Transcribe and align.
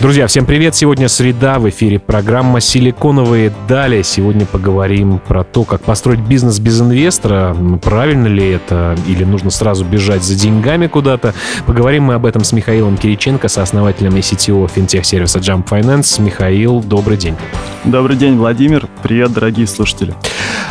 Друзья, 0.00 0.26
всем 0.26 0.46
привет! 0.46 0.74
Сегодня 0.74 1.10
среда, 1.10 1.58
в 1.58 1.68
эфире 1.68 1.98
программа 1.98 2.60
«Силиконовые 2.60 3.52
дали». 3.68 4.00
Сегодня 4.00 4.46
поговорим 4.46 5.18
про 5.18 5.44
то, 5.44 5.64
как 5.64 5.82
построить 5.82 6.20
бизнес 6.20 6.58
без 6.58 6.80
инвестора. 6.80 7.54
Правильно 7.82 8.26
ли 8.26 8.48
это? 8.48 8.96
Или 9.06 9.24
нужно 9.24 9.50
сразу 9.50 9.84
бежать 9.84 10.24
за 10.24 10.36
деньгами 10.36 10.86
куда-то? 10.86 11.34
Поговорим 11.66 12.04
мы 12.04 12.14
об 12.14 12.24
этом 12.24 12.44
с 12.44 12.52
Михаилом 12.52 12.96
Кириченко, 12.96 13.48
сооснователем 13.48 14.16
и 14.16 14.20
CTO 14.20 14.70
финтех-сервиса 14.74 15.38
Jump 15.38 15.68
Finance. 15.68 16.18
Михаил, 16.22 16.80
добрый 16.80 17.18
день. 17.18 17.36
Добрый 17.84 18.16
день, 18.16 18.38
Владимир. 18.38 18.88
Привет, 19.02 19.34
дорогие 19.34 19.66
слушатели. 19.66 20.14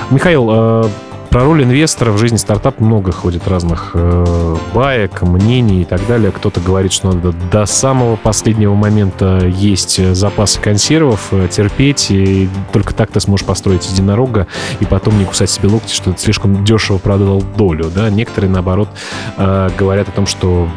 Михаил, 0.10 0.50
э, 0.50 0.84
про 1.30 1.44
роль 1.44 1.64
инвестора 1.64 2.12
в 2.12 2.18
жизни 2.18 2.38
стартапа 2.38 2.84
много 2.84 3.12
ходит 3.12 3.48
разных 3.48 3.92
э, 3.94 4.58
баек, 4.74 5.22
мнений 5.22 5.82
и 5.82 5.86
так 5.86 6.06
далее. 6.08 6.32
Кто-то 6.32 6.60
говорит, 6.60 6.92
что 6.92 7.12
надо 7.12 7.34
до 7.52 7.66
самого 7.66 8.16
последнего 8.16 8.74
момента 8.74 9.46
есть 9.46 10.04
запасы 10.16 10.60
консервов, 10.60 11.28
э, 11.32 11.48
терпеть, 11.50 12.08
и 12.10 12.50
только 12.74 12.96
так 12.96 13.12
ты 13.12 13.20
сможешь 13.20 13.46
построить 13.46 13.88
единорога, 13.92 14.48
и 14.80 14.86
потом 14.86 15.20
не 15.20 15.26
кусать 15.26 15.52
себе 15.52 15.70
локти, 15.70 15.94
что 15.94 16.14
ты 16.14 16.20
слишком 16.20 16.64
дешево 16.66 16.98
продал 16.98 17.42
долю. 17.42 17.92
Да? 17.94 18.10
Некоторые, 18.10 18.50
наоборот, 18.50 18.90
э, 19.38 19.70
говорят 19.78 20.10
о 20.10 20.12
том, 20.12 20.26
что 20.26 20.68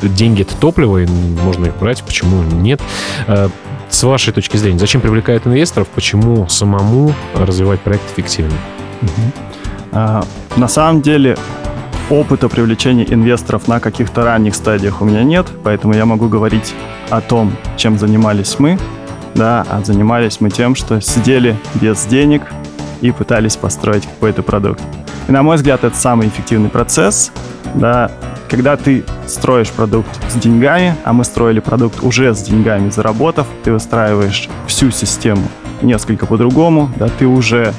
деньги— 0.00 0.42
это 0.42 0.56
топливо, 0.56 0.98
и 0.98 1.06
можно 1.06 1.66
их 1.66 1.76
брать, 1.78 2.02
почему 2.04 2.42
нет. 2.42 2.80
Э, 3.26 3.48
с 3.90 4.02
вашей 4.04 4.32
точки 4.32 4.56
зрения, 4.56 4.78
зачем 4.78 5.00
привлекают 5.00 5.46
инвесторов, 5.46 5.88
почему 5.88 6.48
самому 6.48 7.12
развивать 7.34 7.80
проект 7.80 8.04
эффективно? 8.12 8.54
Угу. 9.02 9.52
А, 9.92 10.24
на 10.56 10.68
самом 10.68 11.02
деле 11.02 11.36
опыта 12.10 12.48
привлечения 12.48 13.04
инвесторов 13.04 13.68
на 13.68 13.78
каких-то 13.78 14.24
ранних 14.24 14.54
стадиях 14.54 15.00
у 15.02 15.04
меня 15.04 15.22
нет, 15.22 15.46
поэтому 15.62 15.94
я 15.94 16.06
могу 16.06 16.28
говорить 16.28 16.74
о 17.10 17.20
том, 17.20 17.52
чем 17.76 17.98
занимались 17.98 18.58
мы, 18.58 18.78
да, 19.34 19.66
а 19.68 19.82
занимались 19.84 20.40
мы 20.40 20.50
тем, 20.50 20.74
что 20.74 21.00
сидели 21.00 21.56
без 21.74 22.04
денег 22.06 22.42
и 23.00 23.10
пытались 23.12 23.56
построить 23.56 24.06
какой-то 24.06 24.42
продукт. 24.42 24.82
И 25.28 25.32
на 25.32 25.42
мой 25.42 25.56
взгляд, 25.56 25.84
это 25.84 25.96
самый 25.96 26.28
эффективный 26.28 26.68
процесс, 26.68 27.30
да, 27.74 28.10
когда 28.48 28.76
ты 28.76 29.04
строишь 29.26 29.70
продукт 29.70 30.10
с 30.30 30.34
деньгами, 30.34 30.94
а 31.04 31.12
мы 31.12 31.24
строили 31.24 31.60
продукт 31.60 32.02
уже 32.02 32.34
с 32.34 32.42
деньгами, 32.42 32.90
заработав, 32.90 33.46
ты 33.64 33.72
выстраиваешь 33.72 34.48
всю 34.66 34.90
систему 34.90 35.42
несколько 35.80 36.26
по-другому, 36.26 36.90
да, 36.96 37.08
ты 37.08 37.26
уже 37.26 37.72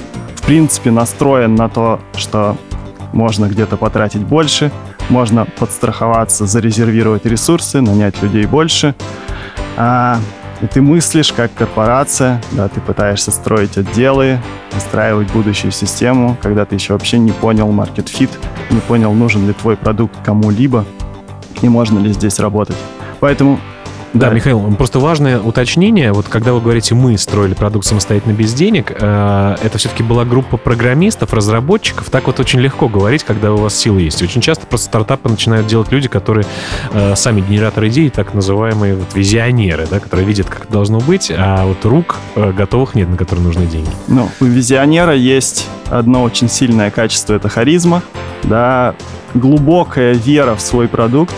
в 0.43 0.45
принципе 0.45 0.91
настроен 0.91 1.55
на 1.55 1.69
то, 1.69 2.01
что 2.17 2.57
можно 3.13 3.45
где-то 3.45 3.77
потратить 3.77 4.23
больше, 4.23 4.73
можно 5.07 5.45
подстраховаться, 5.45 6.45
зарезервировать 6.45 7.25
ресурсы, 7.25 7.79
нанять 7.79 8.21
людей 8.21 8.45
больше. 8.45 8.93
А, 9.77 10.19
и 10.61 10.67
ты 10.67 10.81
мыслишь 10.81 11.31
как 11.31 11.53
корпорация, 11.53 12.41
да, 12.51 12.67
ты 12.67 12.81
пытаешься 12.81 13.31
строить 13.31 13.77
отделы, 13.77 14.37
выстраивать 14.73 15.31
будущую 15.31 15.71
систему, 15.71 16.35
когда 16.41 16.65
ты 16.65 16.75
еще 16.75 16.91
вообще 16.91 17.19
не 17.19 17.31
понял 17.31 17.69
market 17.69 18.11
fit, 18.13 18.31
не 18.69 18.81
понял, 18.81 19.13
нужен 19.13 19.47
ли 19.47 19.53
твой 19.53 19.77
продукт 19.77 20.17
кому-либо 20.25 20.83
и 21.61 21.69
можно 21.69 21.99
ли 21.99 22.11
здесь 22.11 22.39
работать. 22.39 22.77
Поэтому 23.21 23.61
да, 24.13 24.29
да, 24.29 24.35
Михаил, 24.35 24.61
просто 24.75 24.99
важное 24.99 25.39
уточнение. 25.39 26.13
Вот 26.13 26.27
когда 26.27 26.53
вы 26.53 26.61
говорите, 26.61 26.93
мы 26.93 27.17
строили 27.17 27.55
продукт 27.55 27.87
самостоятельно 27.87 28.33
без 28.33 28.53
денег, 28.53 28.91
э, 28.91 29.55
это 29.59 29.77
все-таки 29.79 30.03
была 30.03 30.23
группа 30.23 30.57
программистов, 30.57 31.33
разработчиков. 31.33 32.11
Так 32.11 32.27
вот 32.27 32.39
очень 32.39 32.59
легко 32.59 32.87
говорить, 32.87 33.23
когда 33.23 33.51
у 33.53 33.57
вас 33.57 33.75
силы 33.75 34.01
есть. 34.01 34.21
Очень 34.21 34.41
часто 34.41 34.67
просто 34.67 34.85
стартапы 34.87 35.29
начинают 35.29 35.65
делать 35.65 35.91
люди, 35.91 36.07
которые 36.07 36.45
э, 36.91 37.15
сами 37.15 37.41
генераторы 37.41 37.87
идей, 37.87 38.11
так 38.11 38.35
называемые 38.35 38.95
вот, 38.95 39.15
визионеры, 39.15 39.87
да, 39.89 39.99
которые 39.99 40.27
видят, 40.27 40.47
как 40.47 40.65
это 40.65 40.73
должно 40.73 40.99
быть, 40.99 41.31
а 41.35 41.65
вот 41.65 41.83
рук 41.83 42.17
э, 42.35 42.51
готовых 42.51 42.93
нет, 42.93 43.09
на 43.09 43.17
которые 43.17 43.43
нужны 43.43 43.65
деньги. 43.65 43.89
Ну, 44.07 44.29
у 44.39 44.45
визионера 44.45 45.15
есть 45.15 45.67
одно 45.89 46.21
очень 46.21 46.49
сильное 46.49 46.91
качество, 46.91 47.33
это 47.33 47.49
харизма, 47.49 48.03
да, 48.43 48.93
глубокая 49.33 50.13
вера 50.13 50.53
в 50.53 50.61
свой 50.61 50.87
продукт 50.87 51.33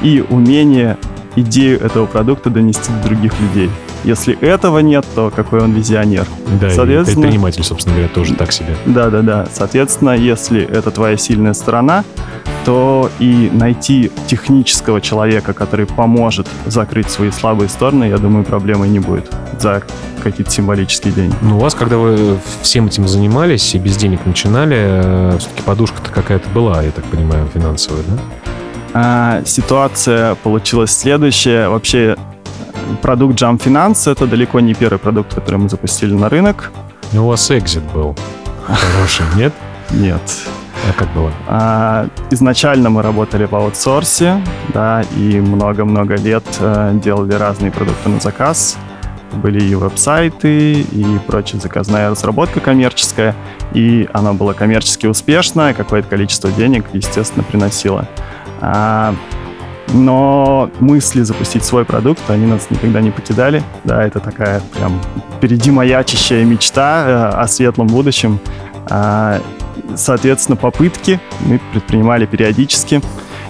и 0.00 0.24
умение 0.30 0.96
идею 1.36 1.80
этого 1.80 2.06
продукта 2.06 2.50
донести 2.50 2.90
до 2.92 3.08
других 3.08 3.32
людей. 3.40 3.70
Если 4.04 4.38
этого 4.40 4.78
нет, 4.78 5.04
то 5.14 5.32
какой 5.34 5.60
он 5.60 5.72
визионер? 5.72 6.26
Да, 6.60 6.70
Соответственно, 6.70 7.20
и 7.20 7.22
предприниматель, 7.22 7.64
собственно 7.64 7.96
говоря, 7.96 8.12
тоже 8.12 8.34
так 8.34 8.52
себе. 8.52 8.76
Да, 8.86 9.10
да, 9.10 9.22
да. 9.22 9.46
Соответственно, 9.52 10.16
если 10.16 10.62
это 10.62 10.90
твоя 10.90 11.16
сильная 11.16 11.54
сторона, 11.54 12.04
то 12.64 13.10
и 13.20 13.48
найти 13.52 14.10
технического 14.26 15.00
человека, 15.00 15.52
который 15.52 15.86
поможет 15.86 16.48
закрыть 16.66 17.08
свои 17.08 17.30
слабые 17.30 17.68
стороны, 17.68 18.04
я 18.04 18.18
думаю, 18.18 18.44
проблемой 18.44 18.88
не 18.88 18.98
будет 18.98 19.30
за 19.60 19.82
какие-то 20.22 20.50
символические 20.50 21.12
деньги. 21.12 21.34
Ну, 21.42 21.58
у 21.58 21.60
вас, 21.60 21.76
когда 21.76 21.96
вы 21.96 22.38
всем 22.62 22.86
этим 22.86 23.06
занимались 23.06 23.74
и 23.76 23.78
без 23.78 23.96
денег 23.96 24.26
начинали, 24.26 24.76
э, 24.76 25.36
все-таки 25.38 25.62
подушка-то 25.62 26.10
какая-то 26.10 26.48
была, 26.50 26.82
я 26.82 26.90
так 26.90 27.04
понимаю, 27.04 27.48
финансовая, 27.54 28.02
да? 28.02 28.18
А, 28.98 29.42
ситуация 29.44 30.36
получилась 30.36 30.90
следующая. 30.90 31.68
Вообще, 31.68 32.16
продукт 33.02 33.38
Jump 33.38 33.62
Finance— 33.62 34.10
это 34.12 34.26
далеко 34.26 34.58
не 34.60 34.72
первый 34.72 34.98
продукт, 34.98 35.34
который 35.34 35.56
мы 35.56 35.68
запустили 35.68 36.14
на 36.14 36.30
рынок. 36.30 36.72
Ну, 37.12 37.26
у 37.26 37.28
вас 37.28 37.50
экзит 37.50 37.82
был 37.92 38.16
хороший, 38.66 39.26
нет? 39.36 39.52
Нет. 39.90 40.22
А 40.88 40.94
как 40.94 41.12
было? 41.12 41.30
А, 41.46 42.08
изначально 42.30 42.88
мы 42.88 43.02
работали 43.02 43.44
в 43.44 43.54
аутсорсе, 43.54 44.40
да, 44.72 45.02
и 45.14 45.40
много-много 45.40 46.16
лет 46.16 46.44
а, 46.60 46.94
делали 46.94 47.34
разные 47.34 47.72
продукты 47.72 48.08
на 48.08 48.18
заказ. 48.18 48.78
Были 49.34 49.62
и 49.62 49.74
веб-сайты, 49.74 50.72
и 50.72 51.18
прочая 51.26 51.60
заказная 51.60 52.08
разработка 52.08 52.60
коммерческая, 52.60 53.34
и 53.74 54.08
она 54.14 54.32
была 54.32 54.54
коммерчески 54.54 55.06
успешная, 55.06 55.74
какое-то 55.74 56.08
количество 56.08 56.50
денег, 56.50 56.86
естественно, 56.94 57.42
приносила. 57.42 58.08
А, 58.60 59.14
но 59.92 60.70
мысли 60.80 61.22
запустить 61.22 61.64
свой 61.64 61.84
продукт, 61.84 62.22
они 62.28 62.46
нас 62.46 62.68
никогда 62.70 63.00
не 63.00 63.10
покидали. 63.10 63.62
Да, 63.84 64.04
это 64.04 64.20
такая 64.20 64.60
прям 64.76 65.00
впереди 65.36 65.70
маячащая 65.70 66.44
мечта 66.44 67.04
э, 67.06 67.40
о 67.40 67.46
светлом 67.46 67.86
будущем. 67.86 68.38
А, 68.90 69.40
соответственно, 69.94 70.56
попытки 70.56 71.20
мы 71.40 71.60
предпринимали 71.72 72.26
периодически. 72.26 73.00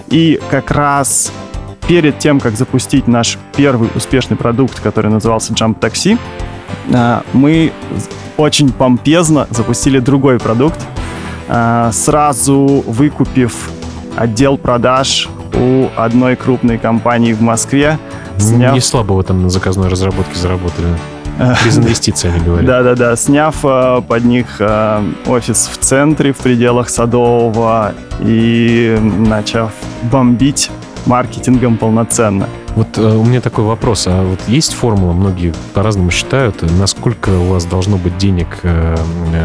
И 0.07 0.39
как 0.49 0.71
раз 0.71 1.31
перед 1.87 2.19
тем, 2.19 2.39
как 2.39 2.55
запустить 2.55 3.07
наш 3.07 3.37
первый 3.55 3.89
успешный 3.95 4.37
продукт, 4.37 4.79
который 4.79 5.09
назывался 5.09 5.53
Jump 5.53 5.79
Taxi, 5.79 6.17
а, 6.93 7.23
мы 7.33 7.71
очень 8.37 8.71
помпезно 8.71 9.47
запустили 9.49 9.99
другой 9.99 10.39
продукт, 10.39 10.79
а, 11.49 11.91
сразу 11.91 12.83
выкупив 12.85 13.69
отдел 14.17 14.57
продаж 14.57 15.29
у 15.53 15.87
одной 15.95 16.35
крупной 16.35 16.77
компании 16.77 17.33
в 17.33 17.41
Москве. 17.41 17.97
Сняв... 18.37 18.73
Не 18.73 18.81
слабо 18.81 19.13
вы 19.13 19.23
там 19.23 19.43
на 19.43 19.49
заказной 19.49 19.87
разработке 19.87 20.35
заработали. 20.35 20.87
Без 21.65 21.77
инвестиций, 21.77 22.31
они 22.31 22.43
говорят. 22.43 22.65
Да-да-да, 22.65 23.15
сняв 23.15 23.57
э, 23.63 24.01
под 24.07 24.25
них 24.25 24.47
э, 24.59 25.03
офис 25.27 25.69
в 25.71 25.77
центре, 25.77 26.33
в 26.33 26.37
пределах 26.37 26.89
Садового, 26.89 27.93
и 28.19 28.97
начав 29.01 29.71
бомбить 30.11 30.71
маркетингом 31.05 31.77
полноценно. 31.77 32.47
Вот 32.75 32.97
э, 32.97 33.01
у 33.01 33.23
меня 33.23 33.39
такой 33.39 33.65
вопрос. 33.65 34.05
А 34.07 34.23
вот 34.23 34.39
есть 34.47 34.73
формула, 34.73 35.13
многие 35.13 35.53
по-разному 35.75 36.09
считают, 36.09 36.63
насколько 36.79 37.29
у 37.29 37.49
вас 37.49 37.65
должно 37.65 37.97
быть 37.97 38.17
денег 38.17 38.47
э, 38.63 38.95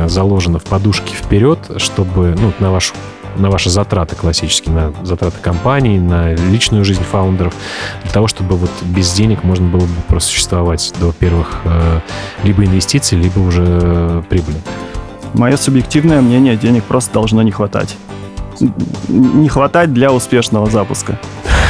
заложено 0.09 0.59
в 0.59 0.65
подушке 0.65 1.15
вперед, 1.15 1.59
чтобы, 1.77 2.35
ну, 2.39 2.53
на 2.59 2.71
вашу 2.71 2.95
на 3.37 3.51
ваши 3.51 3.71
затраты 3.71 4.17
классические, 4.17 4.75
на 4.75 4.93
затраты 5.05 5.39
компании, 5.41 5.99
на 5.99 6.35
личную 6.35 6.85
жизнь 6.85 7.03
фаундеров, 7.03 7.55
для 8.03 8.13
того, 8.13 8.29
чтобы 8.29 8.57
вот 8.57 8.71
без 8.83 9.13
денег 9.13 9.45
можно 9.45 9.69
было 9.69 9.83
бы 9.87 10.03
просуществовать 10.09 10.93
до 11.01 11.13
первых 11.13 11.61
э, 11.65 12.01
либо 12.43 12.65
инвестиций, 12.65 13.19
либо 13.19 13.39
уже 13.41 13.65
э, 13.67 14.23
прибыли? 14.29 14.59
Мое 15.35 15.57
субъективное 15.57 16.21
мнение, 16.21 16.57
денег 16.57 16.85
просто 16.85 17.15
должно 17.15 17.43
не 17.43 17.51
хватать. 17.51 17.97
Не 19.09 19.49
хватать 19.49 19.93
для 19.93 20.13
успешного 20.13 20.71
запуска. 20.71 21.19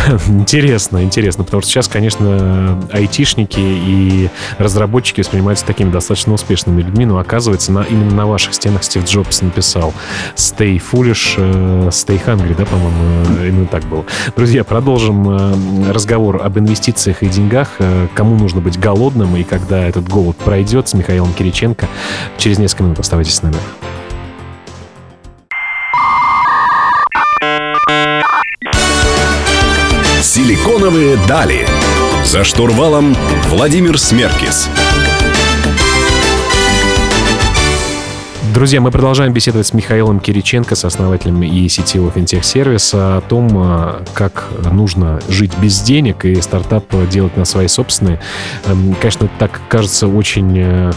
Интересно, 0.29 1.03
интересно, 1.03 1.45
потому 1.45 1.63
что 1.63 1.71
сейчас, 1.71 1.89
конечно, 1.89 2.81
айтишники 2.93 3.61
и 3.61 4.31
разработчики 4.59 5.21
воспринимаются 5.21 5.65
такими 5.65 5.91
достаточно 5.91 6.33
успешными 6.33 6.83
людьми, 6.83 7.07
но 7.07 7.19
оказывается, 7.19 7.73
на, 7.73 7.83
именно 7.83 8.15
на 8.15 8.27
ваших 8.27 8.55
стенах 8.55 8.85
Стив 8.85 9.05
Джобс 9.05 9.43
написал 9.43 9.93
«Stay 10.35 10.81
foolish, 10.81 11.35
э, 11.37 11.89
stay 11.89 12.21
hungry», 12.25 12.57
да, 12.57 12.65
по-моему, 12.65 13.47
именно 13.47 13.67
так 13.67 13.85
было. 13.85 14.05
Друзья, 14.37 14.65
продолжим 14.65 15.29
э, 15.29 15.93
разговор 15.93 16.43
об 16.43 16.59
инвестициях 16.59 17.23
и 17.23 17.27
деньгах, 17.27 17.69
э, 17.79 18.09
кому 18.15 18.37
нужно 18.37 18.61
быть 18.61 18.79
голодным 18.79 19.37
и 19.37 19.45
когда 19.45 19.87
этот 19.87 20.09
голод 20.09 20.37
пройдет 20.37 20.89
с 20.89 20.95
Михаилом 20.95 21.33
Кириченко. 21.33 21.89
Через 22.39 22.59
несколько 22.59 22.85
минут 22.85 22.99
оставайтесь 22.99 23.35
с 23.35 23.43
нами. 23.43 23.57
Силиконовые 30.43 31.17
дали. 31.29 31.69
За 32.25 32.43
штурвалом 32.43 33.15
Владимир 33.47 33.97
Смеркис. 33.97 34.69
Друзья, 38.53 38.81
мы 38.81 38.91
продолжаем 38.91 39.33
беседовать 39.33 39.69
с 39.69 39.73
Михаилом 39.73 40.19
Кириченко, 40.19 40.75
с 40.75 40.85
основателем 40.85 41.45
и 41.45 41.69
сетевого 41.69 42.11
финтех-сервиса, 42.11 43.19
о 43.19 43.21
том, 43.21 43.51
а, 43.55 44.03
как 44.15 44.49
нужно 44.73 45.21
жить 45.29 45.57
без 45.59 45.81
денег 45.81 46.25
и 46.25 46.35
стартап 46.41 46.87
делать 47.09 47.37
на 47.37 47.45
свои 47.45 47.69
собственные. 47.69 48.19
Эм, 48.67 48.97
конечно, 49.01 49.29
так 49.39 49.61
кажется 49.69 50.09
очень 50.09 50.93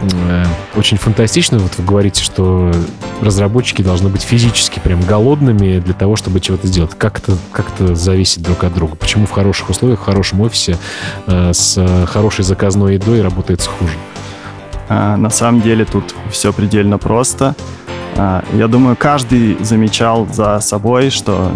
э, 0.00 0.44
очень 0.76 0.96
фантастично. 0.96 1.58
Вот 1.58 1.76
вы 1.76 1.84
говорите, 1.84 2.22
что 2.22 2.72
разработчики 3.20 3.82
должны 3.82 4.08
быть 4.08 4.22
физически 4.22 4.78
прям 4.78 5.00
голодными 5.02 5.78
для 5.80 5.94
того, 5.94 6.16
чтобы 6.16 6.40
чего-то 6.40 6.66
сделать. 6.66 6.92
Как 6.96 7.18
это, 7.18 7.36
как 7.52 7.72
это 7.72 7.94
зависит 7.94 8.42
друг 8.42 8.64
от 8.64 8.74
друга? 8.74 8.96
Почему 8.96 9.26
в 9.26 9.30
хороших 9.30 9.70
условиях, 9.70 10.00
в 10.00 10.04
хорошем 10.04 10.40
офисе 10.40 10.76
э, 11.26 11.52
с 11.52 12.06
хорошей 12.06 12.44
заказной 12.44 12.94
едой 12.94 13.22
работается 13.22 13.70
хуже? 13.70 13.92
А, 14.88 15.16
на 15.16 15.30
самом 15.30 15.60
деле 15.60 15.84
тут 15.84 16.14
все 16.30 16.52
предельно 16.52 16.98
просто. 16.98 17.54
А, 18.16 18.44
я 18.54 18.66
думаю, 18.66 18.96
каждый 18.96 19.56
замечал 19.62 20.26
за 20.26 20.58
собой, 20.60 21.10
что 21.10 21.52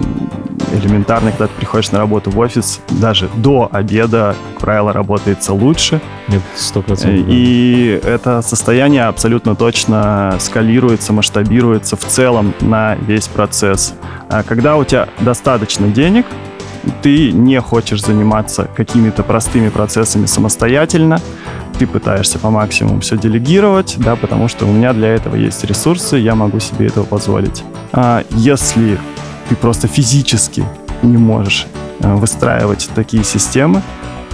элементарно, 0.74 1.30
когда 1.30 1.46
ты 1.46 1.52
приходишь 1.54 1.90
на 1.92 1.98
работу 1.98 2.30
в 2.30 2.38
офис, 2.38 2.80
даже 2.90 3.28
до 3.36 3.68
обеда, 3.70 4.34
как 4.52 4.60
правило, 4.60 4.92
работается 4.92 5.52
лучше. 5.52 6.00
Нет, 6.28 6.42
сто 6.56 6.82
процентов. 6.82 7.26
И 7.28 8.00
это 8.04 8.42
состояние 8.42 9.04
абсолютно 9.04 9.54
точно 9.54 10.36
скалируется, 10.40 11.12
масштабируется 11.12 11.96
в 11.96 12.04
целом 12.04 12.54
на 12.60 12.96
весь 12.96 13.28
процесс. 13.28 13.94
А 14.28 14.42
когда 14.42 14.76
у 14.76 14.84
тебя 14.84 15.08
достаточно 15.20 15.88
денег, 15.88 16.26
ты 17.02 17.32
не 17.32 17.60
хочешь 17.60 18.02
заниматься 18.02 18.68
какими-то 18.76 19.22
простыми 19.22 19.68
процессами 19.68 20.26
самостоятельно, 20.26 21.20
ты 21.78 21.86
пытаешься 21.86 22.38
по 22.38 22.50
максимуму 22.50 23.00
все 23.00 23.16
делегировать, 23.16 23.96
да, 23.98 24.16
потому 24.16 24.48
что 24.48 24.66
у 24.66 24.72
меня 24.72 24.92
для 24.92 25.08
этого 25.08 25.34
есть 25.34 25.64
ресурсы, 25.64 26.16
я 26.16 26.34
могу 26.34 26.60
себе 26.60 26.86
этого 26.86 27.04
позволить. 27.04 27.64
А 27.92 28.22
если 28.30 28.98
ты 29.48 29.56
просто 29.56 29.88
физически 29.88 30.64
не 31.02 31.18
можешь 31.18 31.66
э, 32.00 32.14
выстраивать 32.14 32.88
такие 32.94 33.24
системы, 33.24 33.82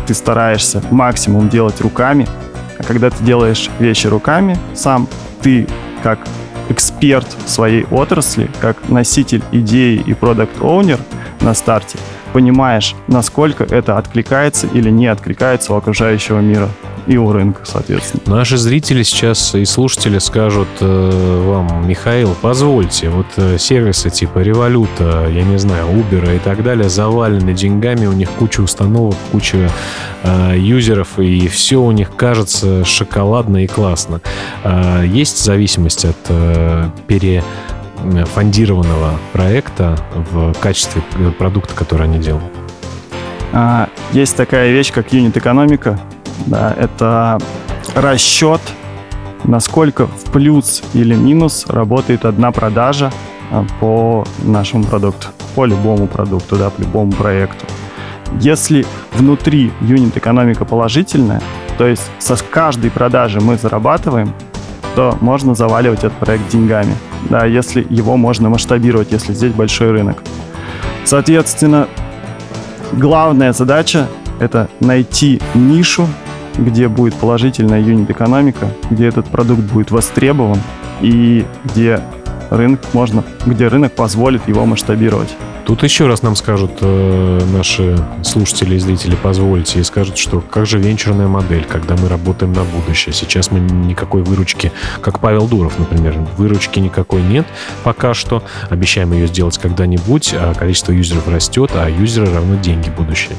ты 0.06 0.14
стараешься 0.14 0.82
максимум 0.90 1.48
делать 1.48 1.80
руками, 1.80 2.26
а 2.78 2.82
когда 2.82 3.10
ты 3.10 3.22
делаешь 3.22 3.70
вещи 3.78 4.06
руками 4.06 4.56
сам, 4.74 5.08
ты 5.42 5.66
как 6.02 6.18
эксперт 6.68 7.26
в 7.44 7.50
своей 7.50 7.84
отрасли, 7.90 8.50
как 8.60 8.88
носитель 8.88 9.42
идеи 9.52 10.02
и 10.04 10.14
продукт-оунер 10.14 10.98
на 11.40 11.54
старте, 11.54 11.98
понимаешь, 12.32 12.94
насколько 13.08 13.64
это 13.64 13.98
откликается 13.98 14.66
или 14.68 14.90
не 14.90 15.08
откликается 15.08 15.72
у 15.74 15.76
окружающего 15.76 16.40
мира 16.40 16.68
и 17.10 17.16
у 17.16 17.32
рынка, 17.32 17.62
соответственно. 17.64 18.36
Наши 18.36 18.56
зрители 18.56 19.02
сейчас 19.02 19.56
и 19.56 19.64
слушатели 19.64 20.20
скажут 20.20 20.68
э, 20.78 21.44
вам, 21.44 21.88
Михаил, 21.88 22.36
позвольте, 22.40 23.08
вот 23.08 23.26
э, 23.34 23.58
сервисы 23.58 24.10
типа 24.10 24.38
Революта, 24.38 25.26
я 25.28 25.42
не 25.42 25.58
знаю, 25.58 25.88
Uber 25.88 26.36
и 26.36 26.38
так 26.38 26.62
далее 26.62 26.88
завалены 26.88 27.52
деньгами, 27.52 28.06
у 28.06 28.12
них 28.12 28.30
куча 28.30 28.60
установок, 28.60 29.16
куча 29.32 29.68
э, 30.22 30.54
юзеров, 30.56 31.18
и 31.18 31.48
все 31.48 31.82
у 31.82 31.90
них 31.90 32.14
кажется 32.14 32.84
шоколадно 32.84 33.64
и 33.64 33.66
классно. 33.66 34.20
Э, 34.62 35.04
есть 35.04 35.44
зависимость 35.44 36.04
от 36.04 36.16
э, 36.28 36.90
пере 37.08 37.42
фондированного 38.34 39.18
проекта 39.32 39.98
в 40.30 40.54
качестве 40.60 41.02
продукта, 41.36 41.74
который 41.74 42.04
они 42.04 42.18
делают? 42.18 42.44
А, 43.52 43.88
есть 44.12 44.36
такая 44.36 44.70
вещь, 44.70 44.92
как 44.92 45.12
юнит-экономика. 45.12 45.98
Да, 46.46 46.74
это 46.78 47.38
расчет, 47.94 48.60
насколько 49.44 50.06
в 50.06 50.30
плюс 50.32 50.82
или 50.94 51.14
минус 51.14 51.66
работает 51.66 52.24
одна 52.24 52.52
продажа 52.52 53.12
а, 53.50 53.64
по 53.80 54.24
нашему 54.42 54.84
продукту, 54.84 55.28
по 55.54 55.64
любому 55.64 56.06
продукту, 56.06 56.56
да, 56.56 56.70
по 56.70 56.80
любому 56.80 57.12
проекту. 57.12 57.66
Если 58.40 58.86
внутри 59.12 59.72
юнит-экономика 59.80 60.64
положительная, 60.64 61.42
то 61.78 61.86
есть 61.86 62.10
со 62.18 62.36
каждой 62.36 62.90
продажи 62.90 63.40
мы 63.40 63.56
зарабатываем, 63.56 64.32
то 64.94 65.16
можно 65.20 65.54
заваливать 65.54 66.00
этот 66.00 66.14
проект 66.14 66.48
деньгами. 66.48 66.94
Да, 67.28 67.44
если 67.44 67.86
его 67.90 68.16
можно 68.16 68.48
масштабировать, 68.48 69.12
если 69.12 69.32
здесь 69.32 69.52
большой 69.52 69.90
рынок. 69.90 70.22
Соответственно, 71.04 71.88
главная 72.92 73.52
задача— 73.52 74.06
это 74.40 74.68
найти 74.80 75.40
нишу, 75.54 76.06
где 76.56 76.88
будет 76.88 77.14
положительная 77.14 77.80
юнит-экономика, 77.80 78.70
где 78.90 79.06
этот 79.06 79.26
продукт 79.26 79.62
будет 79.62 79.90
востребован 79.90 80.58
и 81.00 81.44
где 81.64 82.00
рынок 82.50 82.80
можно, 82.92 83.24
где 83.46 83.68
рынок 83.68 83.92
позволит 83.92 84.46
его 84.48 84.66
масштабировать. 84.66 85.34
Тут 85.66 85.84
еще 85.84 86.08
раз 86.08 86.22
нам 86.22 86.34
скажут 86.34 86.72
э, 86.80 87.40
наши 87.52 87.96
слушатели 88.24 88.74
и 88.74 88.78
зрители, 88.78 89.16
позвольте, 89.22 89.78
и 89.78 89.84
скажут, 89.84 90.18
что 90.18 90.40
как 90.40 90.66
же 90.66 90.78
венчурная 90.78 91.28
модель, 91.28 91.64
когда 91.64 91.96
мы 91.96 92.08
работаем 92.08 92.52
на 92.52 92.64
будущее. 92.64 93.12
Сейчас 93.12 93.52
мы 93.52 93.60
никакой 93.60 94.22
выручки, 94.22 94.72
как 95.00 95.20
Павел 95.20 95.46
Дуров, 95.46 95.78
например, 95.78 96.14
выручки 96.36 96.80
никакой 96.80 97.22
нет 97.22 97.46
пока 97.84 98.14
что. 98.14 98.42
Обещаем 98.68 99.12
ее 99.12 99.28
сделать 99.28 99.58
когда-нибудь, 99.58 100.34
а 100.34 100.54
количество 100.54 100.90
юзеров 100.90 101.28
растет, 101.28 101.70
а 101.74 101.88
юзеры 101.88 102.32
равно 102.32 102.56
деньги 102.56 102.90
будущее. 102.90 103.36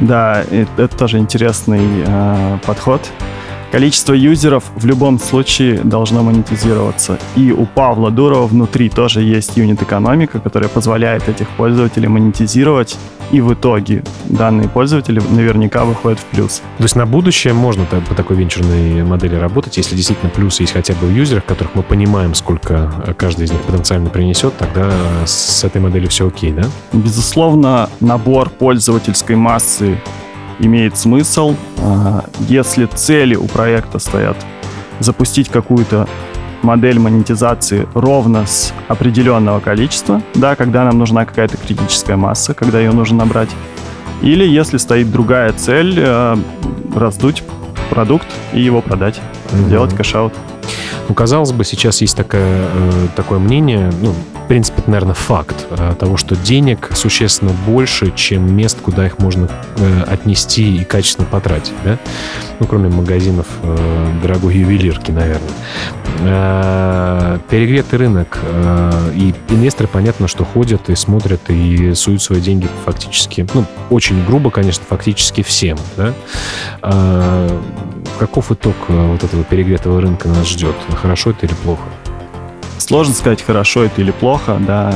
Да, 0.00 0.42
это, 0.50 0.84
это 0.84 0.96
тоже 0.96 1.18
интересный 1.18 2.04
э, 2.06 2.58
подход. 2.64 3.10
Количество 3.70 4.14
юзеров 4.14 4.64
в 4.74 4.84
любом 4.84 5.20
случае 5.20 5.78
должно 5.84 6.22
монетизироваться. 6.24 7.18
И 7.36 7.52
у 7.52 7.66
Павла 7.66 8.10
Дурова 8.10 8.46
внутри 8.46 8.88
тоже 8.88 9.22
есть 9.22 9.56
юнит-экономика, 9.56 10.40
которая 10.40 10.68
позволяет 10.68 11.28
этих 11.28 11.48
пользователей 11.50 12.08
монетизировать. 12.08 12.98
И 13.30 13.40
в 13.40 13.54
итоге 13.54 14.02
данные 14.24 14.68
пользователи 14.68 15.20
наверняка 15.30 15.84
выходят 15.84 16.18
в 16.18 16.24
плюс. 16.24 16.62
То 16.78 16.82
есть 16.82 16.96
на 16.96 17.06
будущее 17.06 17.54
можно 17.54 17.84
по 17.84 18.14
такой 18.14 18.36
венчурной 18.36 19.04
модели 19.04 19.36
работать, 19.36 19.76
если 19.76 19.94
действительно 19.94 20.30
плюс 20.30 20.60
есть 20.60 20.72
хотя 20.72 20.94
бы 20.94 21.06
в 21.06 21.10
юзерах, 21.12 21.44
которых 21.44 21.74
мы 21.74 21.82
понимаем, 21.82 22.34
сколько 22.34 23.14
каждый 23.16 23.46
из 23.46 23.52
них 23.52 23.60
потенциально 23.62 24.10
принесет, 24.10 24.56
тогда 24.56 24.90
с 25.24 25.62
этой 25.62 25.80
моделью 25.80 26.08
все 26.08 26.26
окей, 26.26 26.52
да? 26.52 26.64
Безусловно, 26.92 27.88
набор 28.00 28.50
пользовательской 28.50 29.36
массы 29.36 29.98
имеет 30.58 30.96
смысл, 30.96 31.54
а, 31.78 32.24
если 32.48 32.86
цели 32.86 33.34
у 33.34 33.46
проекта 33.46 33.98
стоят 33.98 34.36
запустить 34.98 35.48
какую-то 35.48 36.08
модель 36.62 36.98
монетизации 36.98 37.88
ровно 37.94 38.46
с 38.46 38.72
определенного 38.88 39.60
количества, 39.60 40.22
да, 40.34 40.56
когда 40.56 40.84
нам 40.84 40.98
нужна 40.98 41.24
какая-то 41.24 41.56
критическая 41.56 42.16
масса, 42.16 42.54
когда 42.54 42.78
ее 42.78 42.92
нужно 42.92 43.18
набрать. 43.24 43.50
Или 44.22 44.46
если 44.46 44.76
стоит 44.76 45.10
другая 45.10 45.52
цель, 45.52 45.94
э, 45.98 46.36
раздуть 46.94 47.42
продукт 47.88 48.26
и 48.52 48.60
его 48.60 48.80
продать, 48.82 49.20
mm-hmm. 49.20 49.66
сделать 49.66 49.94
cash-out. 49.94 50.34
Ну, 51.10 51.14
казалось 51.14 51.50
бы, 51.50 51.64
сейчас 51.64 52.02
есть 52.02 52.16
такое, 52.16 52.68
э, 52.72 53.08
такое 53.16 53.40
мнение, 53.40 53.90
ну, 54.00 54.12
в 54.12 54.46
принципе, 54.46 54.80
это, 54.80 54.90
наверное, 54.92 55.14
факт 55.14 55.66
э, 55.70 55.94
того, 55.98 56.16
что 56.16 56.36
денег 56.36 56.88
существенно 56.94 57.50
больше, 57.66 58.12
чем 58.14 58.54
мест, 58.54 58.78
куда 58.80 59.06
их 59.06 59.18
можно 59.18 59.48
э, 59.76 60.02
отнести 60.02 60.76
и 60.76 60.84
качественно 60.84 61.26
потратить, 61.26 61.74
да? 61.82 61.98
Ну, 62.60 62.66
кроме 62.66 62.90
магазинов 62.90 63.46
дорогой 64.22 64.54
ювелирки, 64.54 65.10
наверное. 65.10 65.50
Перегретый 67.48 67.98
рынок, 67.98 68.38
и 69.14 69.34
инвесторы, 69.48 69.88
понятно, 69.88 70.28
что 70.28 70.44
ходят 70.44 70.90
и 70.90 70.94
смотрят 70.94 71.40
и 71.48 71.94
суют 71.94 72.22
свои 72.22 72.40
деньги 72.40 72.68
фактически, 72.84 73.48
ну, 73.54 73.64
очень 73.88 74.24
грубо, 74.26 74.50
конечно, 74.50 74.84
фактически 74.86 75.42
всем, 75.42 75.78
да? 75.96 76.12
Каков 78.20 78.52
итог 78.52 78.74
э, 78.88 79.12
вот 79.12 79.24
этого 79.24 79.42
перегретого 79.44 79.98
рынка 80.02 80.28
нас 80.28 80.46
ждет? 80.46 80.76
Хорошо 80.94 81.30
это 81.30 81.46
или 81.46 81.54
плохо? 81.54 81.84
Сложно 82.76 83.14
сказать, 83.14 83.40
хорошо 83.40 83.84
это 83.84 84.02
или 84.02 84.10
плохо, 84.10 84.58
да, 84.60 84.92